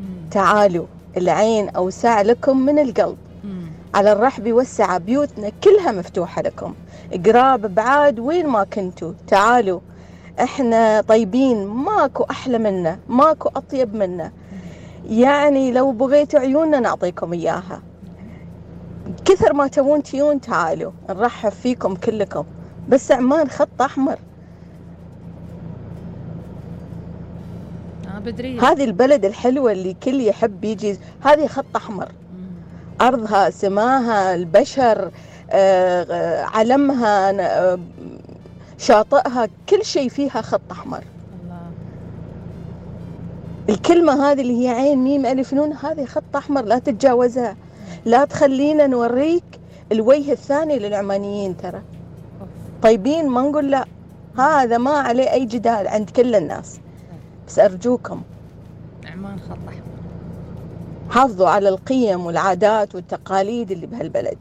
مم. 0.01 0.31
تعالوا 0.31 0.87
العين 1.17 1.69
أوسع 1.69 2.23
لكم 2.23 2.59
من 2.59 2.79
القلب. 2.79 3.17
مم. 3.45 3.67
على 3.95 4.13
الرحب 4.13 4.53
وسع 4.53 4.99
بيوتنا 4.99 5.53
كلها 5.65 5.93
مفتوحة 5.93 6.43
لكم. 6.43 6.75
قراب 7.27 7.75
بعاد 7.75 8.19
وين 8.21 8.47
ما 8.47 8.65
كنتوا. 8.65 9.13
تعالوا 9.27 9.81
إحنا 10.41 11.01
طيبين 11.01 11.67
ماكو 11.67 12.25
أحلى 12.31 12.59
منا 12.59 12.99
ماكو 13.09 13.51
أطيب 13.57 13.95
منا. 13.95 14.33
يعني 15.11 15.73
لو 15.73 15.93
بغيتوا 15.93 16.41
عيوننا 16.41 16.81
نعطيكم 16.81 17.33
إياها. 17.33 17.83
كثر 19.25 19.53
ما 19.53 19.67
تبون 19.67 20.03
تيون 20.03 20.41
تعالوا 20.41 20.93
نرحب 21.11 21.51
فيكم 21.51 21.95
كلكم. 21.95 22.45
بس 22.89 23.13
عمان 23.13 23.49
خط 23.49 23.83
أحمر. 23.83 24.19
آه 28.17 28.19
بدرية 28.19 28.63
هذه 28.63 28.85
البلد 28.85 29.25
الحلوة 29.25 29.73
اللي 29.73 29.95
كل 29.95 30.21
يحب 30.21 30.65
يجي. 30.65 30.99
هذه 31.21 31.47
خط 31.47 31.77
أحمر. 31.77 32.09
أرضها 33.01 33.51
سماها 33.51 34.35
البشر 34.35 35.11
آه، 35.51 36.43
علمها 36.45 37.31
آه، 37.41 37.79
شاطئها 38.79 39.49
كل 39.69 39.85
شيء 39.85 40.09
فيها 40.09 40.43
خط 40.43 40.61
أحمر. 40.71 41.05
الكلمة 43.69 44.31
هذه 44.31 44.41
اللي 44.41 44.65
هي 44.65 44.69
عين 44.69 44.99
ميم 44.99 45.27
ألف 45.27 45.55
نون 45.55 45.73
هذه 45.73 46.05
خط 46.05 46.37
أحمر 46.37 46.63
لا 46.63 46.79
تتجاوزها. 46.79 47.57
لا 48.05 48.25
تخلينا 48.25 48.87
نوريك 48.87 49.45
الوجه 49.93 50.33
الثاني 50.33 50.79
للعمانيين 50.79 51.57
ترى. 51.57 51.83
طيبين 52.83 53.29
ما 53.29 53.43
نقول 53.43 53.71
لا 53.71 53.85
هذا 54.39 54.79
ما 54.79 54.91
عليه 54.91 55.33
أي 55.33 55.45
جدال 55.45 55.89
عند 55.89 56.11
كل 56.11 56.35
الناس. 56.35 56.81
بس 57.49 57.59
أرجوكم. 57.59 58.23
عمان 59.13 59.39
خط 59.41 59.59
أحمر. 59.69 59.83
حافظوا 61.11 61.49
على 61.49 61.69
القيم 61.69 62.27
والعادات 62.27 62.95
والتقاليد 62.95 63.71
اللي 63.71 63.87
بهالبلد. 63.87 64.39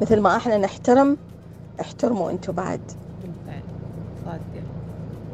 مثل 0.00 0.20
ما 0.20 0.36
إحنا 0.36 0.58
نحترم 0.58 1.16
احترموا 1.80 2.30
أنتم 2.30 2.52
بعد. 2.52 2.80
بالفعل. 3.22 3.62
صادقة 4.24 4.62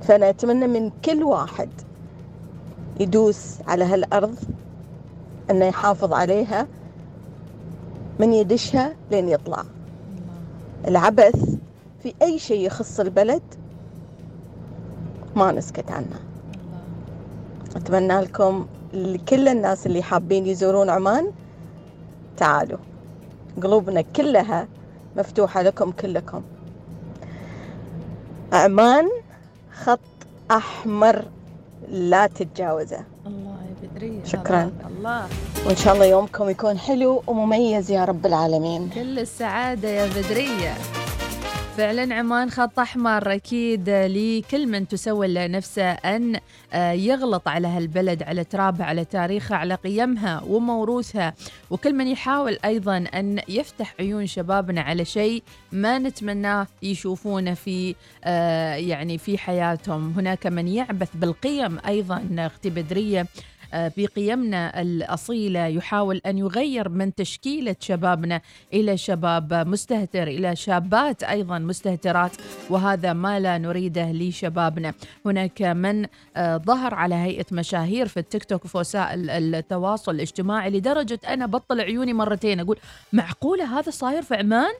فأنا 0.02 0.28
أتمنى 0.28 0.66
من 0.66 0.90
كل 1.04 1.22
واحد 1.22 1.68
يدوس 3.00 3.56
على 3.68 3.84
هالأرض 3.84 4.34
إنه 5.50 5.64
يحافظ 5.64 6.12
عليها 6.12 6.66
من 8.18 8.32
يدشها 8.32 8.94
لين 9.10 9.28
يطلع. 9.28 9.64
العبث 10.88 11.56
في 12.02 12.14
أي 12.22 12.38
شيء 12.38 12.66
يخص 12.66 13.00
البلد 13.00 13.42
ما 15.36 15.52
نسكت 15.52 15.90
عنه. 15.90 16.20
أتمنى 17.76 18.20
لكم 18.20 18.66
لكل 18.92 19.48
الناس 19.48 19.86
اللي 19.86 20.02
حابين 20.02 20.46
يزورون 20.46 20.90
عمان 20.90 21.30
تعالوا. 22.36 22.78
قلوبنا 23.62 24.00
كلها 24.00 24.68
مفتوحة 25.16 25.62
لكم 25.62 25.90
كلكم. 25.90 26.42
عمان 28.52 29.08
خط 29.82 30.00
أحمر 30.50 31.24
لا 31.88 32.26
تتجاوزه. 32.26 33.04
الله 33.26 33.56
يا 33.62 33.88
بدرية 33.88 34.24
شكراً. 34.24 34.62
الله- 34.62 34.70
الله. 34.98 35.26
وإن 35.66 35.76
شاء 35.76 35.94
الله 35.94 36.04
يومكم 36.04 36.48
يكون 36.48 36.78
حلو 36.78 37.22
ومميز 37.26 37.90
يا 37.90 38.04
رب 38.04 38.26
العالمين. 38.26 38.90
كل 38.94 39.18
السعادة 39.18 39.88
يا 39.88 40.06
بدرية. 40.06 41.03
فعلا 41.76 42.14
عمان 42.14 42.50
خط 42.50 42.78
أحمر 42.78 43.34
أكيد 43.34 43.90
لكل 43.90 44.66
من 44.66 44.88
تسول 44.88 45.34
لنفسه 45.34 45.90
أن 45.90 46.40
آه، 46.72 46.92
يغلط 46.92 47.48
على 47.48 47.68
هالبلد 47.68 48.22
على 48.22 48.44
ترابها 48.44 48.86
على 48.86 49.04
تاريخها 49.04 49.56
على 49.56 49.74
قيمها 49.74 50.42
وموروثها. 50.46 51.34
وكل 51.70 51.94
من 51.94 52.06
يحاول 52.06 52.58
أيضا 52.64 52.96
أن 52.96 53.40
يفتح 53.48 53.94
عيون 54.00 54.26
شبابنا 54.26 54.80
على 54.80 55.04
شيء 55.04 55.42
ما 55.72 55.98
نتمناه 55.98 56.66
يشوفونه 56.82 57.54
في 57.54 57.94
آه، 58.24 58.74
يعني 58.74 59.18
في 59.18 59.38
حياتهم. 59.38 60.12
هناك 60.16 60.46
من 60.46 60.68
يعبث 60.68 61.08
بالقيم 61.14 61.78
أيضا 61.86 62.22
أختي 62.38 62.70
بدرية 62.70 63.20
آه، 63.20 63.26
بقيمنا 63.74 64.82
الأصيلة 64.82 65.66
يحاول 65.66 66.20
أن 66.26 66.38
يغير 66.38 66.88
من 66.88 67.14
تشكيلة 67.14 67.76
شبابنا 67.80 68.40
إلى 68.72 68.96
شباب 68.96 69.54
مستهتر 69.54 70.22
إلى 70.22 70.56
شابات 70.56 71.22
أيضا 71.22 71.58
مستهترات 71.58 72.30
وهذا 72.70 73.12
ما 73.12 73.40
لا 73.40 73.58
نريده 73.58 74.12
لشبابنا 74.12 74.94
هناك 75.26 75.62
من 75.62 76.06
آه، 76.36 76.56
ظهر 76.56 76.94
على 76.94 77.14
هيئة 77.14 77.46
مشاهير 77.52 78.08
في 78.08 78.16
التيك 78.16 78.44
توك 78.44 78.64
وفي 78.64 78.78
وسائل 78.78 79.30
التواصل 79.30 80.14
الاجتماعي 80.14 80.70
لدرجة 80.70 81.20
أنا 81.28 81.46
بطل 81.46 81.80
عيوني 81.80 82.12
مرتين 82.12 82.60
أقول 82.60 82.78
معقولة 83.12 83.78
هذا 83.78 83.90
صاير 83.90 84.22
في 84.22 84.34
عمان؟ 84.34 84.74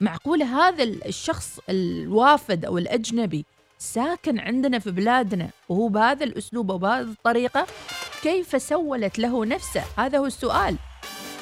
معقولة 0.00 0.68
هذا 0.68 0.84
الشخص 0.84 1.60
الوافد 1.68 2.64
أو 2.64 2.78
الأجنبي 2.78 3.44
ساكن 3.78 4.38
عندنا 4.38 4.78
في 4.78 4.90
بلادنا 4.90 5.48
وهو 5.68 5.88
بهذا 5.88 6.24
الأسلوب 6.24 6.70
وبهذه 6.70 7.02
الطريقة 7.02 7.66
كيف 8.22 8.62
سولت 8.62 9.18
له 9.18 9.44
نفسه؟ 9.44 9.82
هذا 9.98 10.18
هو 10.18 10.26
السؤال. 10.26 10.76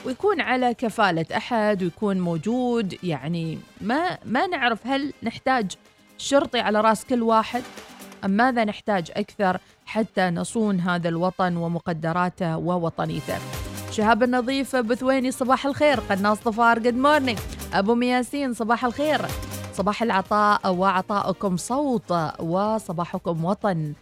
ويكون 0.07 0.41
على 0.41 0.75
كفالة 0.75 1.27
أحد 1.37 1.83
ويكون 1.83 2.21
موجود 2.21 2.97
يعني 3.03 3.59
ما 3.81 4.19
ما 4.25 4.47
نعرف 4.47 4.87
هل 4.87 5.13
نحتاج 5.23 5.73
شرطي 6.19 6.61
على 6.61 6.81
رأس 6.81 7.05
كل 7.05 7.23
واحد 7.23 7.63
أم 8.25 8.31
ماذا 8.31 8.65
نحتاج 8.65 9.11
أكثر 9.17 9.59
حتى 9.87 10.31
نصون 10.31 10.81
هذا 10.81 11.09
الوطن 11.09 11.57
ومقدراته 11.57 12.57
ووطنيته. 12.57 13.39
شهاب 13.91 14.23
النظيف 14.23 14.77
بثويني 14.77 15.31
صباح 15.31 15.67
الخير. 15.67 16.01
قناص 16.01 16.39
ظفار 16.39 16.79
good 16.79 16.95
morning 16.95 17.39
أبو 17.75 17.95
مياسين 17.95 18.55
صباح 18.55 18.85
الخير. 18.85 19.21
صباح 19.73 20.03
العطاء 20.03 20.75
وعطاؤكم 20.75 21.57
صوت 21.57 22.13
وصباحكم 22.41 23.45
وطن. 23.45 23.93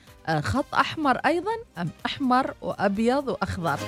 خط 0.40 0.74
أحمر 0.74 1.16
أيضا 1.16 1.52
أم 1.78 1.88
أحمر 2.06 2.54
وأبيض 2.62 3.28
وأخضر. 3.28 3.78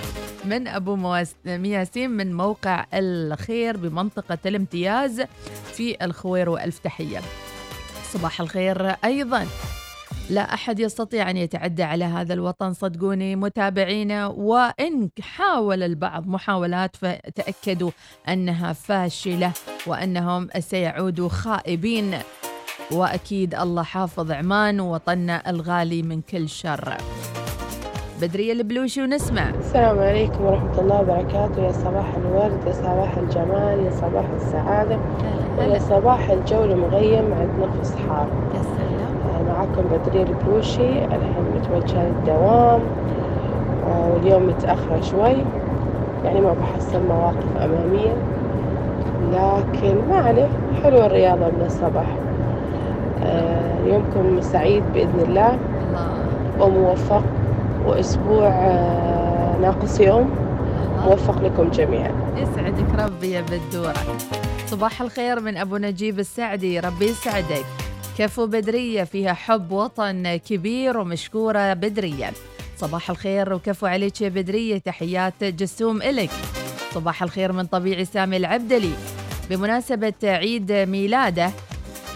من 0.45 0.69
أبو 0.69 1.17
مياسين 1.47 2.11
من 2.11 2.35
موقع 2.35 2.85
الخير 2.95 3.77
بمنطقة 3.77 4.39
الامتياز 4.47 5.23
في 5.73 6.05
الخوير 6.05 6.49
وألف 6.49 6.79
تحية. 6.79 7.21
صباح 8.13 8.41
الخير 8.41 8.91
أيضا. 9.05 9.47
لا 10.31 10.55
أحد 10.55 10.81
يستطيع 10.81 11.31
أن 11.31 11.37
يتعدى 11.37 11.83
على 11.83 12.05
هذا 12.05 12.35
الوطن 12.35 12.73
صدقوني 12.73 13.37
متابعينا 13.37 14.27
وإن 14.27 15.11
حاول 15.21 15.83
البعض 15.83 16.27
محاولات 16.27 16.97
فتأكدوا 16.97 17.91
أنها 18.29 18.73
فاشلة 18.73 19.53
وأنهم 19.87 20.49
سيعودوا 20.59 21.29
خائبين. 21.29 22.19
وأكيد 22.93 23.55
الله 23.55 23.83
حافظ 23.83 24.33
عمان 24.33 24.81
ووطننا 24.81 25.51
الغالي 25.51 26.03
من 26.03 26.21
كل 26.21 26.49
شر. 26.49 26.95
بدرية 28.23 28.53
البلوشي 28.53 29.03
ونسمع 29.03 29.51
السلام 29.59 29.99
عليكم 29.99 30.45
ورحمة 30.45 30.81
الله 30.81 31.01
وبركاته. 31.01 31.63
يا 31.63 31.73
صباح 31.73 32.15
الورد 32.17 32.67
يا 32.67 32.73
صباح 32.73 33.17
الجمال 33.17 33.85
يا 33.85 33.91
صباح 33.91 34.25
السعادة 34.37 34.99
يا 35.59 35.79
صباح 35.79 36.31
الجو 36.31 36.65
المغيم 36.65 37.35
عندنا 37.41 37.73
في 37.73 37.81
الصحارى 37.81 38.29
يا 38.55 38.63
سلام. 38.63 39.47
معكم 39.49 39.83
بدرية 39.83 40.23
البلوشي. 40.23 41.05
الحين 41.05 41.45
متوجهة 41.57 42.09
للدوام. 42.09 42.81
آه، 43.87 44.11
واليوم 44.15 44.47
متأخرة 44.47 45.01
شوي. 45.01 45.45
يعني 46.25 46.41
ما 46.41 46.53
بحصل 46.53 47.03
مواقف 47.09 47.57
أمامية. 47.57 48.17
لكن 49.33 50.09
ما 50.09 50.17
عليه 50.17 50.49
حلوة 50.83 51.07
الرياضة 51.07 51.47
من 51.47 51.63
الصباح. 51.67 52.07
آه، 52.07 52.28
يومكم 53.87 54.41
سعيد 54.41 54.83
بإذن 54.93 55.21
الله. 55.21 55.59
وموفق 56.61 57.25
وأسبوع 57.87 58.49
آه، 58.49 59.59
ناقص 59.63 60.01
يوم. 60.01 60.31
موفق 61.07 61.43
لكم 61.43 61.71
جميعا. 61.71 62.13
يسعدك 62.37 63.01
ربي 63.05 63.31
يا 63.31 63.41
بدورة 63.41 63.95
صباح 64.67 65.03
الخير 65.03 65.41
من 65.41 65.57
أبو 65.57 65.77
نجيب 65.77 66.19
السعدي. 66.19 66.81
ربي 66.81 67.05
يسعدك. 67.05 67.65
كفو 68.19 68.47
بدرية 68.47 69.05
فيها 69.05 69.33
حب 69.33 69.73
وطن 69.73 70.37
كبير 70.37 70.99
ومشكورة 70.99 71.73
بدرية. 71.73 72.31
صباح 72.77 73.11
الخير 73.11 73.53
وكفو 73.53 73.87
عليك 73.87 74.21
يا 74.21 74.29
بدرية. 74.29 74.79
تحيات 74.79 75.45
جسوم 75.45 76.03
إلك. 76.03 76.31
صباح 76.95 77.23
الخير 77.23 77.53
من 77.53 77.65
طبيعي 77.65 78.05
سامي 78.05 78.37
العبدلي. 78.37 78.93
بمناسبة 79.51 80.15
عيد 80.25 80.73
ميلاده 80.73 81.51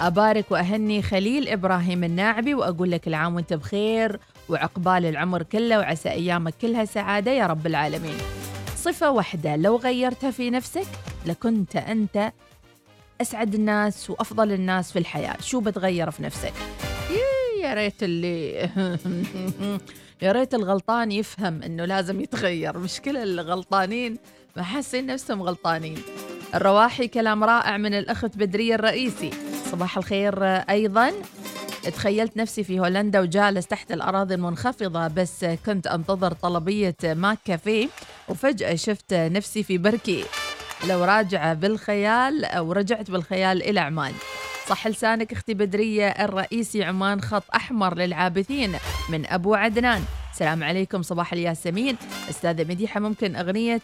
أبارك 0.01 0.51
وأهني 0.51 1.03
خليل 1.03 1.49
إبراهيم 1.49 2.05
الناعبي 2.05 2.55
وأقول 2.55 2.90
لك 2.90 3.09
العام 3.09 3.34
وأنت 3.34 3.53
بخير 3.53 4.20
وعقبال 4.49 5.07
العمر 5.07 5.43
كله 5.43 5.78
وعسى 5.78 6.11
أيامك 6.11 6.55
كلها 6.62 6.84
سعادة 6.84 7.30
يا 7.30 7.47
رب 7.47 7.66
العالمين. 7.66 8.16
صفة 8.76 9.11
واحدة 9.11 9.57
لو 9.57 9.76
غيرتها 9.76 10.30
في 10.30 10.51
نفسك 10.51 10.86
لكنت 11.26 11.76
أنت 11.76 12.32
أسعد 13.20 13.55
الناس 13.55 14.11
وأفضل 14.11 14.53
الناس 14.53 14.93
في 14.93 14.99
الحياة. 14.99 15.36
شو 15.40 15.61
بتغير 15.61 16.11
في 16.11 16.22
نفسك؟ 16.22 16.53
يا 17.62 17.74
ريت 17.74 18.03
اللي 18.03 18.53
يا 20.22 20.32
ريت 20.32 20.55
الغلطان 20.55 21.12
يفهم 21.12 21.62
إنه 21.62 21.84
لازم 21.84 22.20
يتغير. 22.20 22.78
مشكلة 22.78 23.22
الغلطانين 23.22 24.18
ما 24.57 24.62
حاسين 24.62 25.07
نفسهم 25.07 25.43
غلطانين. 25.43 25.99
الرواحي 26.55 27.09
كلام 27.09 27.45
رائع 27.45 27.76
من 27.76 27.95
الأخت 27.95 28.36
بدرية 28.36 28.74
الرئيسي. 28.74 29.30
صباح 29.72 29.98
الخير 29.98 30.44
أيضا. 30.44 31.12
تخيلت 31.82 32.36
نفسي 32.36 32.64
في 32.64 32.80
هولندا 32.80 33.20
وجالس 33.20 33.66
تحت 33.66 33.92
الأراضي 33.92 34.34
المنخفضة 34.34 35.08
بس 35.08 35.44
كنت 35.44 35.86
أنتظر 35.86 36.32
طلبية 36.32 36.96
ماك 37.04 37.38
كافيه 37.44 37.88
وفجأة 38.28 38.74
شفت 38.74 39.14
نفسي 39.14 39.62
في 39.62 39.78
بركي. 39.78 40.24
لو 40.88 41.04
راجعة 41.04 41.54
بالخيال 41.54 42.44
أو 42.44 42.72
رجعت 42.72 43.10
بالخيال 43.10 43.62
إلى 43.62 43.80
عمان. 43.80 44.12
صح 44.66 44.86
لسانك 44.86 45.32
أختي 45.32 45.54
بدرية 45.54 46.08
الرئيسي 46.08 46.84
عمان 46.84 47.20
خط 47.20 47.44
أحمر 47.54 47.94
للعابثين 47.94 48.72
من 49.08 49.26
أبو 49.26 49.54
عدنان. 49.54 50.04
السلام 50.32 50.64
عليكم 50.64 51.02
صباح 51.02 51.32
الياسمين. 51.32 51.96
أستاذة 52.30 52.64
مديحة 52.64 53.00
ممكن 53.00 53.36
أغنية 53.36 53.82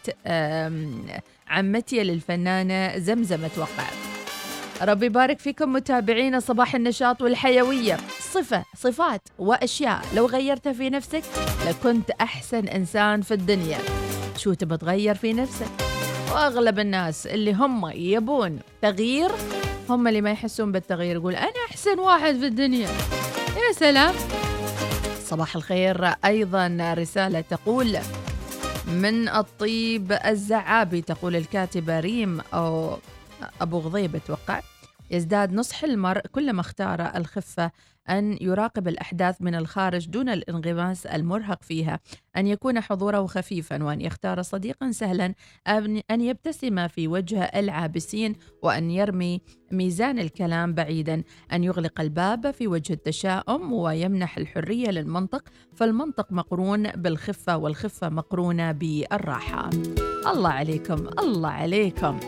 عمتي 1.48 2.04
للفنانة 2.04 2.98
زمزم 2.98 3.44
أتوقع 3.44 3.84
ربي 4.82 5.06
يبارك 5.06 5.38
فيكم 5.38 5.72
متابعينا 5.72 6.40
صباح 6.40 6.74
النشاط 6.74 7.22
والحيوية. 7.22 7.96
صفة 8.20 8.64
صفات 8.76 9.22
وأشياء. 9.38 10.04
لو 10.14 10.26
غيرتها 10.26 10.72
في 10.72 10.90
نفسك 10.90 11.22
لكنت 11.66 12.10
أحسن 12.10 12.68
إنسان 12.68 13.22
في 13.22 13.34
الدنيا. 13.34 13.78
شو 14.36 14.52
تبى 14.52 14.76
تغير 14.76 15.14
في 15.14 15.32
نفسك؟ 15.32 15.66
وأغلب 16.32 16.78
الناس 16.78 17.26
اللي 17.26 17.52
هم 17.52 17.90
يبون 17.94 18.58
تغيير 18.82 19.30
هم 19.88 20.08
اللي 20.08 20.20
ما 20.20 20.30
يحسون 20.30 20.72
بالتغيير. 20.72 21.16
يقول 21.16 21.34
أنا 21.34 21.66
أحسن 21.70 21.98
واحد 21.98 22.34
في 22.34 22.46
الدنيا. 22.46 22.88
يا 23.56 23.72
سلام. 23.72 24.14
صباح 25.24 25.56
الخير. 25.56 26.04
أيضا 26.24 26.94
رسالة 26.98 27.40
تقول 27.40 27.98
من 28.86 29.28
الطيب 29.28 30.18
الزعابي 30.26 31.02
تقول 31.02 31.36
الكاتبة 31.36 32.00
ريم 32.00 32.40
أو 32.54 32.98
أبو 33.60 33.78
غضيب 33.78 34.16
أتوقع 34.16 34.60
يزداد 35.10 35.52
نصح 35.52 35.84
المرء 35.84 36.20
كلما 36.20 36.60
اختار 36.60 37.16
الخفة 37.16 37.70
أن 38.10 38.38
يراقب 38.40 38.88
الأحداث 38.88 39.36
من 39.40 39.54
الخارج 39.54 40.08
دون 40.08 40.28
الانغماس 40.28 41.06
المرهق 41.06 41.62
فيها 41.62 42.00
أن 42.36 42.46
يكون 42.46 42.80
حضوره 42.80 43.26
خفيفا 43.26 43.84
وأن 43.84 44.00
يختار 44.00 44.42
صديقا 44.42 44.90
سهلا 44.90 45.34
أن 46.10 46.20
يبتسم 46.20 46.88
في 46.88 47.08
وجه 47.08 47.42
العابسين 47.42 48.34
وأن 48.62 48.90
يرمي 48.90 49.40
ميزان 49.72 50.18
الكلام 50.18 50.74
بعيدا 50.74 51.22
أن 51.52 51.64
يغلق 51.64 52.00
الباب 52.00 52.50
في 52.50 52.68
وجه 52.68 52.92
التشاؤم 52.92 53.72
ويمنح 53.72 54.36
الحرية 54.38 54.90
للمنطق 54.90 55.48
فالمنطق 55.74 56.32
مقرون 56.32 56.90
بالخفة 56.90 57.56
والخفة 57.56 58.08
مقرونة 58.08 58.72
بالراحة. 58.72 59.70
الله 60.26 60.50
عليكم 60.50 61.08
الله 61.18 61.48
عليكم. 61.48 62.20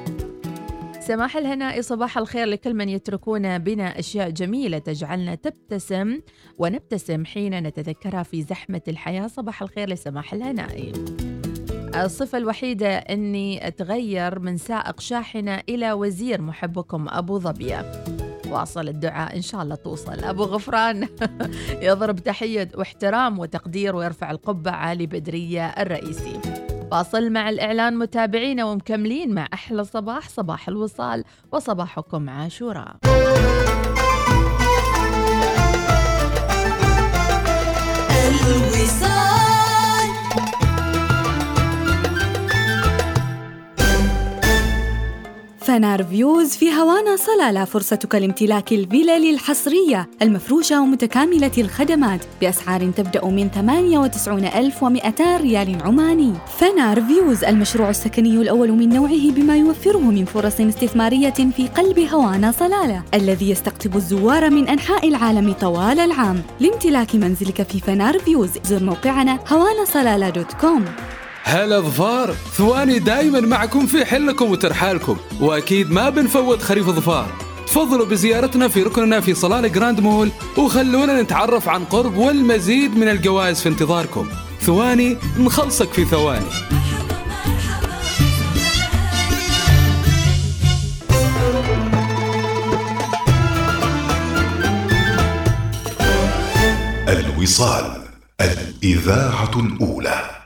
سماح 1.11 1.37
الهناء 1.37 1.81
صباح 1.81 2.19
الخير 2.19 2.47
لكل 2.47 2.75
من 2.75 2.89
يتركون 2.89 3.59
بنا 3.59 3.99
أشياء 3.99 4.31
جميلة 4.31 4.79
تجعلنا 4.79 5.35
تبتسم 5.35 6.21
ونبتسم 6.59 7.25
حين 7.25 7.63
نتذكرها 7.63 8.23
في 8.23 8.43
زحمة 8.43 8.81
الحياة. 8.89 9.27
صباح 9.27 9.63
الخير 9.63 9.89
لسماح 9.89 10.33
الهناء 10.33 10.93
الصفة 12.05 12.39
الوحيدة 12.39 12.89
أني 12.89 13.67
أتغير 13.67 14.39
من 14.39 14.57
سائق 14.57 15.01
شاحنة 15.01 15.61
إلى 15.69 15.93
وزير 15.93 16.43
محبكم 16.43 17.07
أبو 17.09 17.39
ظبية 17.39 17.93
واصل 18.49 18.89
الدعاء 18.89 19.37
إن 19.37 19.43
شاء 19.43 19.63
الله 19.63 19.75
توصل. 19.75 20.25
أبو 20.25 20.43
غفران 20.43 21.09
يضرب 21.89 22.19
تحية 22.19 22.69
واحترام 22.75 23.39
وتقدير 23.39 23.97
ويرفع 23.97 24.31
القبعة 24.31 24.95
لبدرية 24.95 25.67
الرئيسي. 25.67 26.41
واصل 26.93 27.31
مع 27.31 27.49
الإعلان 27.49 27.99
متابعينا 27.99 28.65
ومكملين 28.65 29.35
مع 29.35 29.49
أحلى 29.55 29.85
صباح 29.85 30.29
صباح 30.29 30.69
الوصال 30.69 31.25
وصباحكم 31.53 32.31
عاشوراء. 32.31 32.97
الوصال. 38.29 39.20
فنار 45.71 46.05
Views 46.05 46.57
في 46.57 46.73
هوانا 46.73 47.17
صلالة 47.17 47.65
فرصتك 47.65 48.15
لامتلاك 48.15 48.73
الفلل 48.73 49.31
الحصرية 49.31 50.11
المفروشة 50.23 50.81
ومتكاملة 50.81 51.51
الخدمات 51.59 52.21
بأسعار 52.41 52.91
تبدأ 52.91 53.25
من 53.25 53.51
98200 53.51 55.37
ريال 55.37 55.83
عماني. 55.83 56.33
فنار 56.59 57.01
Views 57.01 57.45
المشروع 57.45 57.91
السكني 57.91 58.37
الأول 58.37 58.73
من 58.73 58.89
نوعه 58.89 59.31
بما 59.31 59.57
يوفره 59.57 59.99
من 59.99 60.25
فرص 60.25 60.61
استثمارية 60.61 61.31
في 61.31 61.69
قلب 61.69 61.99
هوانا 61.99 62.53
صلالة 62.53 63.03
الذي 63.15 63.51
يستقطب 63.51 63.97
الزوار 63.97 64.51
من 64.51 64.69
أنحاء 64.69 65.09
العالم 65.09 65.53
طوال 65.53 66.01
العام. 66.01 66.43
لامتلاك 66.61 67.15
منزلك 67.15 67.63
في 67.63 67.81
فنار 67.81 68.19
Views 68.19 68.51
زر 68.65 68.85
موقعنا 68.85 69.39
هوانا 69.49 69.85
صلالة 69.85 70.31
dot 70.31 70.53
com. 70.53 70.85
هلا 71.45 71.81
ظفار 71.81 72.35
ثواني 72.53 72.99
دايما 72.99 73.41
معكم 73.41 73.87
في 73.87 74.05
حلكم 74.05 74.51
وترحالكم 74.51 75.17
وأكيد 75.41 75.91
ما 75.91 76.11
بنفوت 76.11 76.63
خريف 76.63 76.87
ظفار. 76.87 77.33
تفضلوا 77.67 78.07
بزيارتنا 78.07 78.69
في 78.69 78.83
ركننا 78.83 79.21
في 79.21 79.35
صلالة 79.35 79.69
جراند 79.69 80.01
مول 80.01 80.31
وخلونا 80.59 81.23
نتعرف 81.23 81.69
عن 81.69 81.85
قرب 81.85 82.17
والمزيد 82.17 82.97
من 82.97 83.09
الجوائز 83.09 83.61
في 83.61 83.69
انتظاركم. 83.69 84.29
ثواني 84.61 85.17
نخلصك 85.39 85.93
في 85.93 86.05
ثواني. 86.05 86.47
الوصال 97.09 98.03
الإذاعة 98.41 99.51
الأولى. 99.57 100.40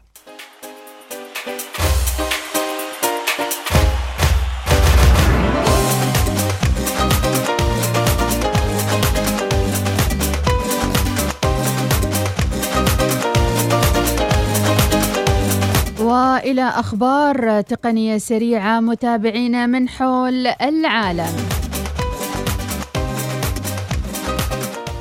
والى 16.45 16.63
أخبار 16.69 17.61
تقنية 17.61 18.19
سريعة 18.19 18.81
متابعينا 18.81 19.67
من 19.67 19.89
حول 19.89 20.47
العالم. 20.47 21.37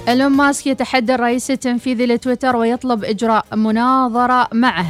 إيلون 0.07 0.31
ماسك 0.31 0.67
يتحدى 0.67 1.15
الرئيس 1.15 1.51
التنفيذي 1.51 2.05
لتويتر 2.05 2.55
ويطلب 2.55 3.03
إجراء 3.03 3.45
مناظرة 3.55 4.47
معه. 4.53 4.85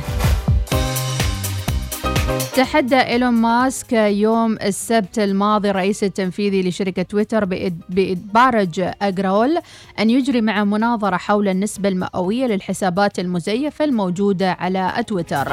تحدى 2.56 2.96
إيلون 3.00 3.34
ماسك 3.34 3.94
يوم 3.94 4.54
السبت 4.54 5.20
الماضي 5.20 5.70
الرئيس 5.70 6.04
التنفيذي 6.04 6.70
لشركة 6.70 7.02
تويتر 7.02 7.46
بإد- 7.46 7.84
باراج 7.90 8.90
أجراوال 9.02 9.58
أن 10.00 10.10
يجري 10.10 10.42
معه 10.42 10.64
مناظرة 10.64 11.18
حول 11.18 11.48
النسبة 11.48 11.90
المئوية 11.90 12.46
للحسابات 12.46 13.20
المزيفة 13.20 13.86
الموجودة 13.86 14.52
على 14.52 15.04
تويتر. 15.08 15.48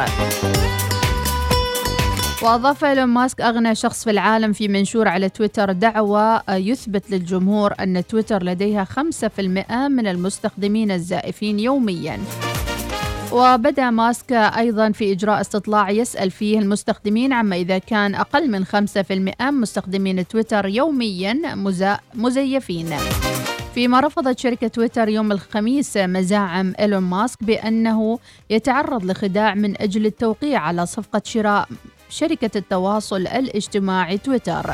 وأضاف 2.42 2.84
إيلون 2.84 3.04
ماسك 3.08 3.40
أغنى 3.40 3.74
شخص 3.74 4.04
في 4.04 4.10
العالم 4.10 4.52
في 4.52 4.68
منشور 4.68 5.08
على 5.08 5.28
تويتر 5.28 5.72
دعوه 5.72 6.42
يثبت 6.50 7.10
للجمهور 7.10 7.74
أن 7.80 8.06
تويتر 8.06 8.42
لديها 8.42 8.84
5% 8.84 9.88
من 9.88 10.06
المستخدمين 10.06 10.90
الزائفين 10.90 11.58
يومياً. 11.58 12.18
وبدأ 13.32 13.90
ماسك 13.90 14.32
أيضا 14.32 14.90
في 14.90 15.12
إجراء 15.12 15.40
استطلاع 15.40 15.90
يسأل 15.90 16.30
فيه 16.30 16.58
المستخدمين 16.58 17.32
عما 17.32 17.56
إذا 17.56 17.78
كان 17.78 18.14
أقل 18.14 18.50
من 18.50 18.64
5% 18.64 19.50
مستخدمين 19.50 20.28
تويتر 20.28 20.66
يوميا 20.66 21.40
مزيفين. 22.14 22.90
فيما 23.74 24.00
رفضت 24.00 24.38
شركة 24.38 24.68
تويتر 24.68 25.08
يوم 25.08 25.32
الخميس 25.32 25.96
مزاعم 25.96 26.72
إيلون 26.80 27.02
ماسك 27.02 27.44
بأنه 27.44 28.18
يتعرض 28.50 29.04
لخداع 29.04 29.54
من 29.54 29.82
أجل 29.82 30.06
التوقيع 30.06 30.60
على 30.60 30.86
صفقة 30.86 31.22
شراء 31.24 31.68
شركة 32.10 32.58
التواصل 32.58 33.20
الاجتماعي 33.26 34.18
تويتر 34.18 34.70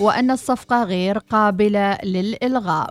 وأن 0.00 0.30
الصفقة 0.30 0.84
غير 0.84 1.18
قابلة 1.18 1.98
للإلغاء. 2.04 2.90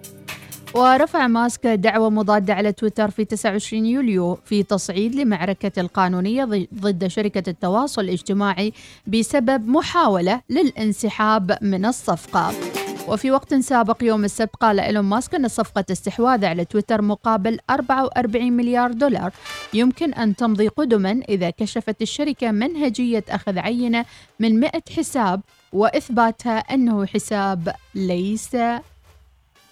ورفع 0.76 1.28
ماسك 1.28 1.68
دعوة 1.68 2.10
مضادة 2.10 2.54
على 2.54 2.72
تويتر 2.72 3.12
في 3.12 3.26
29 3.26 3.86
يوليو 3.86 4.38
في 4.46 4.64
تصعيد 4.64 5.16
لمعركة 5.16 5.82
القانونية 5.82 6.68
ضد 6.74 7.08
شركة 7.08 7.50
التواصل 7.50 8.02
الاجتماعي 8.02 8.74
بسبب 9.08 9.68
محاولة 9.68 10.42
للانسحاب 10.50 11.58
من 11.62 11.86
الصفقة. 11.86 12.52
وفي 13.08 13.32
وقت 13.32 13.56
سابق 13.56 14.04
يوم 14.04 14.24
السبت 14.24 14.56
قال 14.56 14.80
إيلون 14.80 15.06
ماسك 15.06 15.36
أن 15.36 15.48
صفقة 15.48 15.86
استحواذ 15.92 16.46
على 16.46 16.66
تويتر 16.66 17.02
مقابل 17.02 17.60
44 17.70 18.54
مليار 18.54 18.92
دولار. 18.92 19.32
يمكن 19.74 20.14
أن 20.14 20.36
تمضي 20.36 20.68
قدما 20.68 21.22
إذا 21.30 21.50
كشفت 21.50 22.02
الشركة 22.02 22.52
منهجية 22.52 23.24
أخذ 23.30 23.60
عينة 23.60 24.06
من 24.40 24.60
100 24.60 24.72
حساب 24.98 25.42
وإثباتها 25.74 26.58
أنه 26.58 27.06
حساب 27.06 27.76
ليس 27.96 28.58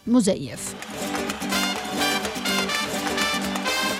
مزيف. 0.07 0.75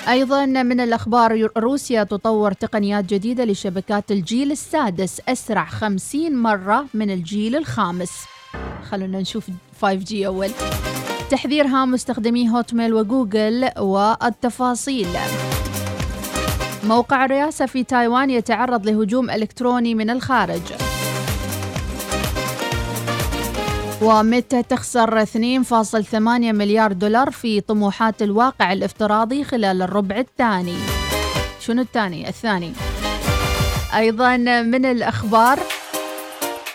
أيضا 0.10 0.46
من 0.46 0.80
الأخبار 0.80 1.50
روسيا 1.58 2.04
تطور 2.04 2.52
تقنيات 2.52 3.06
جديدة 3.06 3.46
لشبكات 3.46 4.12
الجيل 4.12 4.52
السادس 4.52 5.22
أسرع 5.30 5.66
50 5.66 6.36
مرة 6.36 6.86
من 6.94 7.12
الجيل 7.12 7.56
الخامس. 7.56 8.39
خلونا 8.92 9.20
نشوف 9.20 9.48
5G 9.82 10.14
أول. 10.14 10.50
تحذير 11.32 11.68
هام 11.68 11.92
مستخدمي 11.92 12.50
هوت 12.50 12.74
ميل 12.74 12.94
وجوجل 12.94 13.70
والتفاصيل. 13.78 15.08
موقع 16.84 17.26
الرئاسة 17.26 17.66
في 17.66 17.84
تايوان 17.84 18.30
يتعرض 18.30 18.86
لهجوم 18.90 19.30
إلكتروني 19.30 19.96
من 19.96 20.10
الخارج. 20.10 20.62
ومتى 24.02 24.64
تخسر 24.64 25.22
2.8 25.22 26.52
مليار 26.52 26.92
دولار 26.94 27.32
في 27.32 27.62
طموحات 27.62 28.22
الواقع 28.22 28.74
الافتراضي 28.74 29.44
خلال 29.44 29.82
الربع 29.82 30.18
الثاني؟ 30.18 30.78
شنو 31.60 31.82
الثاني؟ 31.82 32.30
الثاني. 32.30 32.74
أيضا 33.96 34.38
من 34.62 34.86
الأخبار 34.86 35.60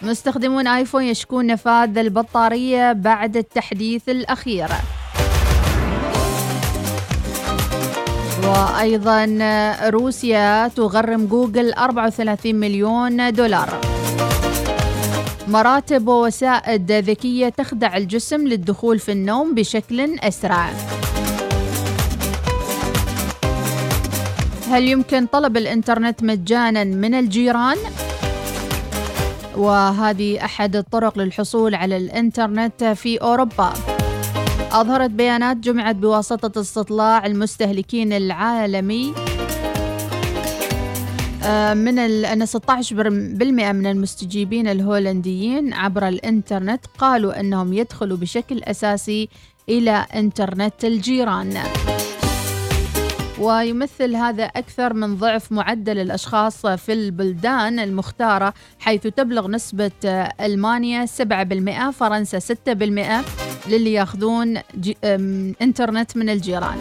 مستخدمون 0.05 0.67
آيفون 0.67 1.03
يشكون 1.03 1.47
نفاذ 1.47 1.99
البطارية 1.99 2.93
بعد 2.93 3.37
التحديث 3.37 4.09
الأخير. 4.09 4.69
وأيضا 8.43 9.27
روسيا 9.89 10.69
تغرم 10.69 11.27
جوجل 11.27 11.73
34 11.73 12.55
مليون 12.55 13.33
دولار. 13.33 13.81
مراتب 15.49 16.09
ووسائد 16.09 16.93
ذكية 16.93 17.49
تخدع 17.49 17.97
الجسم 17.97 18.49
للدخول 18.49 18.99
في 18.99 19.13
النوم 19.13 19.55
بشكل 19.55 20.19
أسرع. 20.21 20.71
هل 24.71 24.89
يمكن 24.89 25.27
طلب 25.27 25.57
الإنترنت 25.57 26.23
مجانا 26.23 26.85
من 26.85 27.15
الجيران؟ 27.15 27.77
وهذه 29.57 30.45
أحد 30.45 30.77
الطرق 30.77 31.19
للحصول 31.19 31.75
على 31.75 31.97
الإنترنت 31.97 32.85
في 32.85 33.17
أوروبا. 33.17 33.73
أظهرت 34.73 35.11
بيانات 35.11 35.57
جمعت 35.57 35.97
بواسطة 35.97 36.61
استطلاع 36.61 37.27
المستهلكين 37.27 38.13
العالمي 38.13 39.15
آه، 41.45 41.75
من 41.75 41.99
أن 41.99 42.47
16% 42.47 43.73
من 43.73 43.87
المستجيبين 43.87 44.69
الهولنديين 44.69 45.75
عبر 45.75 46.09
الإنترنت 46.09 46.87
قالوا 46.99 47.41
أنهم 47.41 47.73
يدخلوا 47.73 48.17
بشكل 48.17 48.63
أساسي 48.63 49.29
إلى 49.69 50.07
إنترنت 50.15 50.85
الجيران. 50.85 51.59
ويمثل 53.39 54.17
هذا 54.17 54.45
أكثر 54.45 54.93
من 54.93 55.17
ضعف 55.17 55.53
معدل 55.53 55.99
الأشخاص 55.99 56.67
في 56.67 56.93
البلدان 56.93 57.79
المختارة 57.79 58.55
حيث 58.79 59.03
تبلغ 59.07 59.49
نسبة 59.49 59.91
ألمانيا 60.41 61.07
7% 61.07 61.91
فرنسا 61.91 62.39
6% 62.39 63.25
للي 63.69 63.93
ياخذون 63.93 64.59
إنترنت 65.63 66.17
من 66.17 66.31
الجيران. 66.31 66.79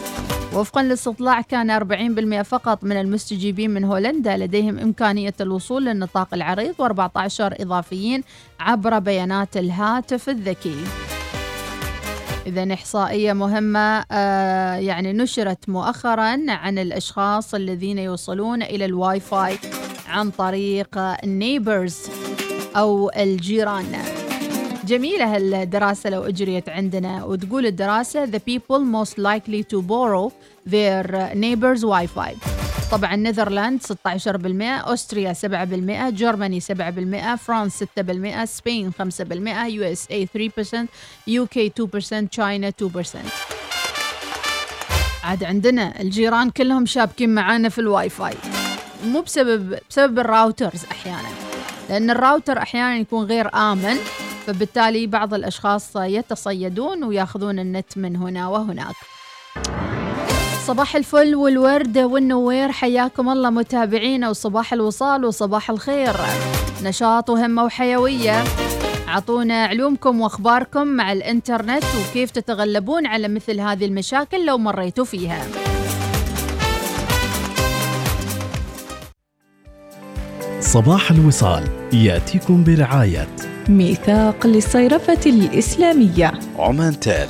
وفقا 0.54 0.84
للاستطلاع 0.84 1.42
كان 1.42 1.72
40% 2.42 2.42
فقط 2.42 2.84
من 2.84 3.00
المستجيبين 3.00 3.70
من 3.70 3.84
هولندا 3.84 4.38
لديهم 4.38 4.80
إمكانية 4.80 5.34
الوصول 5.42 5.86
للنطاق 5.86 6.34
العريض 6.34 6.74
و14 6.74 7.10
إضافيين 7.40 8.24
عبر 8.60 9.00
بيانات 9.00 9.58
الهاتف 9.58 10.30
الذكي. 10.30 10.76
إذا 12.48 12.74
إحصائية 12.74 13.34
مهمة 13.34 14.06
آه 14.12 14.76
يعني 14.76 15.14
نشرت 15.14 15.70
مؤخرا 15.70 16.38
عن 16.50 16.78
الأشخاص 16.78 17.56
الذين 17.56 17.98
يوصلون 17.98 18.64
إلى 18.64 18.86
الواي 18.86 19.20
فاي 19.20 19.58
عن 20.08 20.30
طريق 20.30 20.98
ال 20.98 21.08
neighbors 21.08 21.98
أو 22.76 23.12
الجيران. 23.18 24.13
جميلة 24.88 25.36
هالدراسة 25.36 26.10
لو 26.10 26.24
أجريت 26.24 26.70
عندنا 26.70 27.24
وتقول 27.24 27.66
الدراسة 27.66 28.26
the 28.26 28.40
people 28.40 28.80
most 28.80 29.18
likely 29.18 29.64
to 29.74 29.82
borrow 29.82 30.32
their 30.70 31.34
neighbors 31.36 31.82
Wi-Fi. 31.84 32.36
طبعا 32.92 33.16
Netherlands 33.16 33.82
16% 33.82 33.88
Austria 34.88 35.34
7% 35.34 36.10
Germany 36.10 36.62
7% 36.62 37.36
فرانس 37.36 37.84
6% 37.84 38.44
Spain 38.44 38.92
5% 38.92 38.96
USA 39.66 40.28
3% 40.50 40.88
UK 41.28 41.70
2% 41.70 42.30
China 42.32 42.74
2% 42.82 42.84
عاد 45.24 45.44
عندنا 45.44 46.02
الجيران 46.02 46.50
كلهم 46.50 46.86
شابكين 46.86 47.30
معانا 47.36 47.70
في 47.70 47.80
الواي 47.80 48.10
فاي 48.10 48.34
مو 49.06 49.22
بسبب 49.22 49.80
بسبب 49.90 50.20
ال 50.20 50.28
routers 50.28 50.86
أحيانا 50.92 51.30
لأن 51.90 52.10
الراوتر 52.10 52.58
أحيانا 52.58 52.98
يكون 52.98 53.26
غير 53.26 53.56
آمن. 53.56 53.98
فبالتالي 54.48 55.08
بعض 55.08 55.34
الأشخاص 55.34 55.96
يتصيدون 55.96 57.04
ويأخذون 57.04 57.60
النت 57.60 57.98
من 57.98 58.16
هنا 58.16 58.48
وهناك. 58.48 58.96
صباح 60.66 60.96
الفل 60.96 61.36
والورد 61.36 61.98
والنوير 61.98 62.72
حياكم 62.72 63.30
الله 63.30 63.50
متابعينا 63.50 64.30
وصباح 64.30 64.74
الوصال 64.74 65.26
وصباح 65.26 65.70
الخير. 65.70 66.16
نشاط 66.84 67.30
وهمة 67.30 67.64
وحيوية. 67.64 68.44
أعطونا 69.08 69.66
علومكم 69.66 70.22
وأخباركم 70.22 70.88
مع 70.88 71.12
الإنترنت 71.12 71.84
وكيف 71.84 72.32
تتغلبون 72.32 73.06
على 73.06 73.28
مثل 73.28 73.60
هذه 73.60 73.86
المشاكل 73.86 74.46
لو 74.46 74.58
مريتوا 74.58 75.06
فيها. 75.06 75.46
صباح 80.60 81.12
الوصال 81.12 81.64
يأتيكم 81.94 82.64
برعاية 82.64 83.53
ميثاق 83.70 84.48
للصيرفة 84.48 85.20
الإسلامية 85.26 86.32
عمان 86.60 87.00
تال 87.00 87.28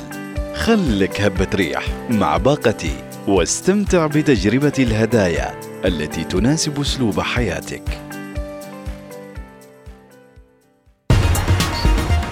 خلك 0.54 1.20
هبة 1.20 1.46
ريح 1.54 1.82
مع 2.10 2.36
باقتي 2.36 2.92
واستمتع 3.28 4.06
بتجربة 4.06 4.72
الهدايا 4.78 5.54
التي 5.84 6.24
تناسب 6.24 6.80
أسلوب 6.80 7.20
حياتك. 7.20 7.82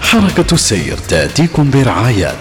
حركة 0.01 0.53
السير 0.53 0.97
تأتيكم 0.97 1.71
برعاية 1.71 2.31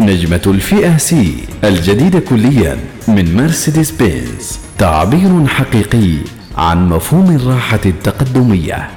نجمة 0.00 0.42
الفئة 0.46 0.96
سي 0.96 1.34
الجديدة 1.64 2.20
كليا 2.20 2.78
من 3.08 3.36
مرسيدس 3.36 3.90
بنز 3.90 4.58
تعبير 4.78 5.46
حقيقي 5.46 6.14
عن 6.56 6.88
مفهوم 6.88 7.36
الراحة 7.36 7.80
التقدمية 7.86 8.90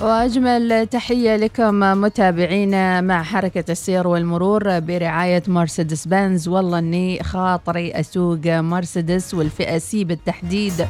وأجمل 0.00 0.86
تحية 0.86 1.36
لكم 1.36 1.80
متابعينا 1.80 3.00
مع 3.00 3.22
حركة 3.22 3.64
السير 3.72 4.06
والمرور 4.08 4.78
برعاية 4.78 5.42
مرسيدس 5.48 6.08
بنز 6.08 6.48
والله 6.48 6.78
أني 6.78 7.22
خاطري 7.22 7.90
أسوق 7.92 8.46
مرسيدس 8.46 9.34
والفئة 9.34 9.78
C 9.78 10.04
بالتحديد 10.04 10.86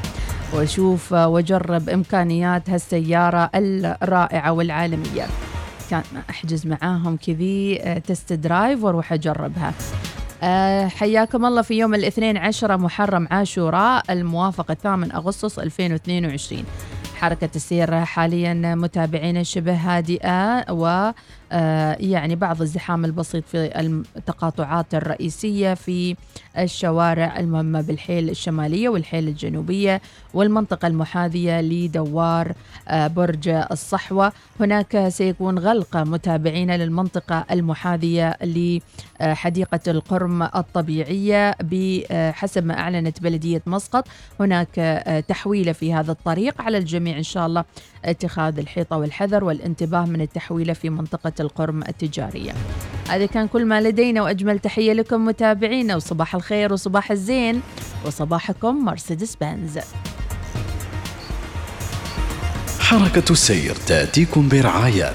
وأشوف 0.55 1.13
وأجرب 1.13 1.89
إمكانيات 1.89 2.71
هالسيارة 2.71 3.51
الرائعة 3.55 4.53
والعالمية. 4.53 5.27
كان 5.91 6.03
أحجز 6.31 6.67
معاهم 6.67 7.17
كذي 7.27 7.79
test 8.07 8.33
drive 8.33 8.85
وأروح 8.85 9.13
أجربها. 9.13 9.75
أه 10.43 10.87
حياكم 10.89 11.45
الله 11.47 11.63
في 11.63 11.75
يوم 11.75 11.95
الاثنين 11.95 12.37
عشرة 12.37 12.77
محرم 12.77 13.29
عاشوراء 13.31 14.03
الموافق 14.11 14.71
الثامن 14.71 15.13
أغسطس 15.13 15.59
2022 15.59 16.65
حركة 17.19 17.49
السير 17.57 18.05
حاليا 18.05 18.55
متابعين 18.75 19.45
شبه 19.45 19.75
هادئة 19.75 20.73
و 20.73 21.11
يعني 22.01 22.37
بعض 22.37 22.63
الزحام 22.63 23.05
البسيط 23.05 23.45
في 23.47 23.81
التقاطعات 24.17 24.95
الرئيسية 24.95 25.75
في 25.75 26.17
الشوارع 26.59 27.39
المهمة 27.39 27.81
بالحيل 27.81 28.31
الشمالية 28.31 28.89
والحيل 28.89 29.29
الجنوبية 29.29 30.01
والمنطقة 30.35 30.89
المحاذية 30.89 31.61
لدوار 31.61 32.53
آه، 32.89 33.07
برج 33.07 33.49
الصحوة. 33.49 34.33
هناك 34.61 35.09
سيكون 35.09 35.59
غلق 35.59 35.97
متابعين 35.97 36.71
للمنطقة 36.71 37.45
المحاذية 37.51 38.37
لحديقة 39.21 39.81
القرم 39.89 40.43
الطبيعية 40.43 41.57
بحسب 41.61 42.67
ما 42.67 42.79
أعلنت 42.79 43.23
بلدية 43.23 43.63
مسقط. 43.67 44.09
هناك 44.41 44.79
آه، 44.79 45.21
تحويلة 45.21 45.73
في 45.73 45.95
هذا 45.95 46.13
الطريق. 46.13 46.63
على 46.63 46.79
الجميع 46.79 47.19
إن 47.19 47.23
شاء 47.23 47.47
الله 47.47 47.65
اتخاذ 48.05 48.59
الحيطة 48.59 48.97
والحذر 48.97 49.45
والانتباه 49.45 50.05
من 50.05 50.21
التحويلة 50.21 50.73
في 50.73 50.91
منطقة 50.91 51.33
القرم 51.41 51.83
التجارية. 51.83 52.53
هذا 53.09 53.27
كان 53.27 53.49
كل 53.49 53.65
ما 53.65 53.81
لدينا 53.81 54.23
وأجمل 54.23 54.59
تحية 54.59 54.93
لكم 54.93 55.25
متابعينا 55.25 55.97
وصباح 55.97 56.35
الخير 56.35 56.73
وصباح 56.73 57.11
الزين 57.11 57.61
وصباحكم 58.07 58.85
مرسيدس 58.85 59.37
بنز 59.41 59.79
حركة 62.81 63.33
السير 63.33 63.75
تأتيكم 63.75 64.49
برعاية 64.49 65.15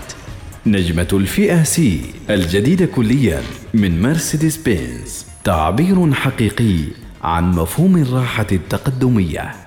نجمة 0.65 1.07
الفئة 1.13 1.63
سي 1.63 2.01
الجديدة 2.29 2.85
كليا 2.85 3.41
من 3.73 4.01
مرسيدس 4.01 4.57
بنز 4.57 5.25
تعبير 5.43 6.13
حقيقي 6.13 6.79
عن 7.23 7.51
مفهوم 7.51 7.97
الراحة 7.97 8.47
التقدمية. 8.51 9.62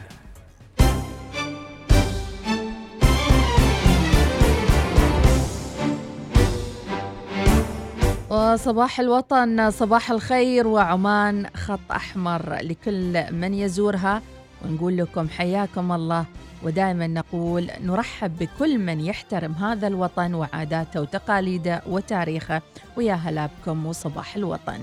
وصباح 8.56 9.00
الوطن 9.00 9.70
صباح 9.70 10.10
الخير 10.10 10.66
وعمان 10.66 11.46
خط 11.56 11.80
أحمر 11.90 12.58
لكل 12.62 13.32
من 13.32 13.54
يزورها. 13.54 14.22
ونقول 14.64 14.96
لكم 14.96 15.28
حياكم 15.28 15.92
الله. 15.92 16.24
ودائما 16.62 17.06
نقول 17.06 17.70
نرحب 17.84 18.38
بكل 18.38 18.78
من 18.78 19.00
يحترم 19.00 19.52
هذا 19.52 19.86
الوطن 19.86 20.34
وعاداته 20.34 21.00
وتقاليده 21.00 21.82
وتاريخه. 21.86 22.62
ويا 22.96 23.14
هلا 23.14 23.46
بكم 23.46 23.86
وصباح 23.86 24.36
الوطن. 24.36 24.80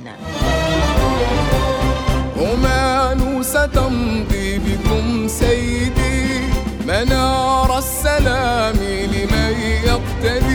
عمان 2.38 3.44
ستمضي 3.44 4.58
بكم 4.58 5.28
سيدي. 5.28 6.42
منار 6.88 7.78
السلام 7.78 8.76
لمن 9.14 9.54
يقتدي. 9.90 10.53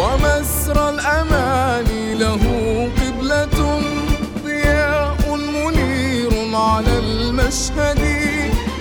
ومسرى 0.00 0.88
الأمان 0.90 1.88
له 2.18 2.42
قبلة 3.00 3.58
ضياء 4.44 5.20
منير 5.36 6.32
على 6.56 6.98
المشهد 6.98 8.02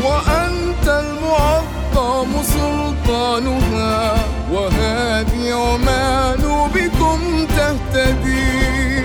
وأنت 0.03 0.87
المعظم 0.87 2.31
سلطانها 2.43 4.15
وهذه 4.51 5.53
عمان 5.53 6.43
بكم 6.75 7.19
تهتدي. 7.57 9.03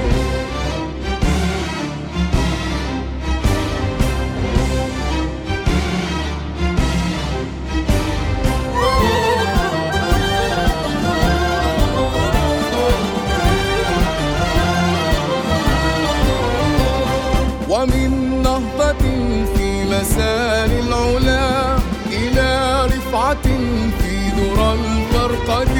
نهضة 18.42 19.04
في 19.56 19.84
مسار 19.84 20.70
العلا 20.84 21.76
إلى 22.06 22.50
رفعة 22.86 23.46
في 23.98 24.14
ذرى 24.36 24.70
الفرقد. 24.74 25.74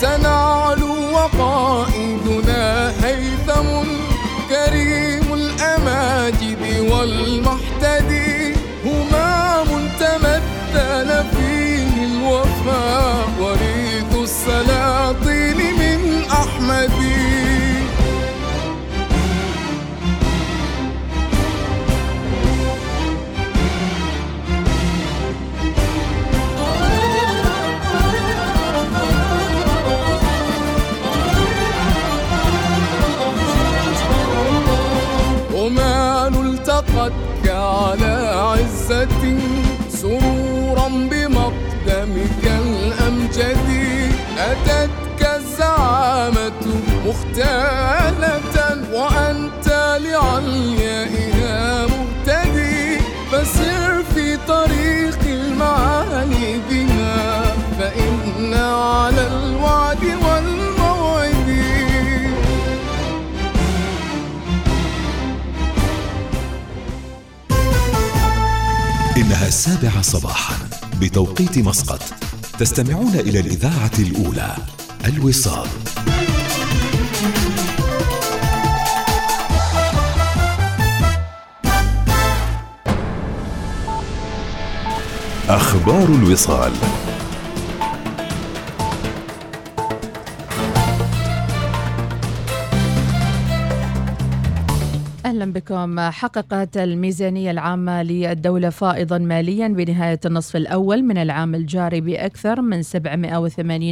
سنعلو 0.00 0.94
وقائدنا 1.12 2.92
هيثم 3.04 3.88
كريم 4.48 5.34
الأماجد 5.34 6.62
والمحتدي 6.90 8.54
همام 8.84 9.68
تمثل 10.00 11.08
فيه 11.36 11.94
الوفاء. 12.04 13.27
مختالة 47.38 48.92
وأنت 48.92 49.98
لعليائها 50.00 51.86
مهتدي 51.86 52.98
فسر 53.32 54.04
في 54.14 54.36
طريق 54.36 55.18
المعالي 55.26 56.60
بها 56.70 57.42
فإن 57.78 58.54
على 58.54 59.26
الوعد 59.26 60.04
والموعد. 60.04 61.48
إنها 69.16 69.48
السابعة 69.48 70.02
صباحا 70.02 70.54
بتوقيت 71.00 71.58
مسقط. 71.58 72.02
تستمعون 72.58 73.14
إلى 73.14 73.40
الإذاعة 73.40 73.92
الأولى 73.98 74.56
الوصال. 75.04 75.68
أخبار 85.68 86.08
الوصال. 86.08 86.72
أهلا 95.26 95.52
بكم. 95.52 96.00
حققت 96.00 96.76
الميزانية 96.76 97.50
العامة 97.50 98.02
للدولة 98.02 98.70
فائضا 98.70 99.18
ماليا 99.18 99.68
بنهاية 99.68 100.20
النصف 100.26 100.56
الأول 100.56 101.02
من 101.02 101.18
العام 101.18 101.54
الجاري 101.54 102.00
بأكثر 102.00 102.60
من 102.60 102.82
780 102.82 103.82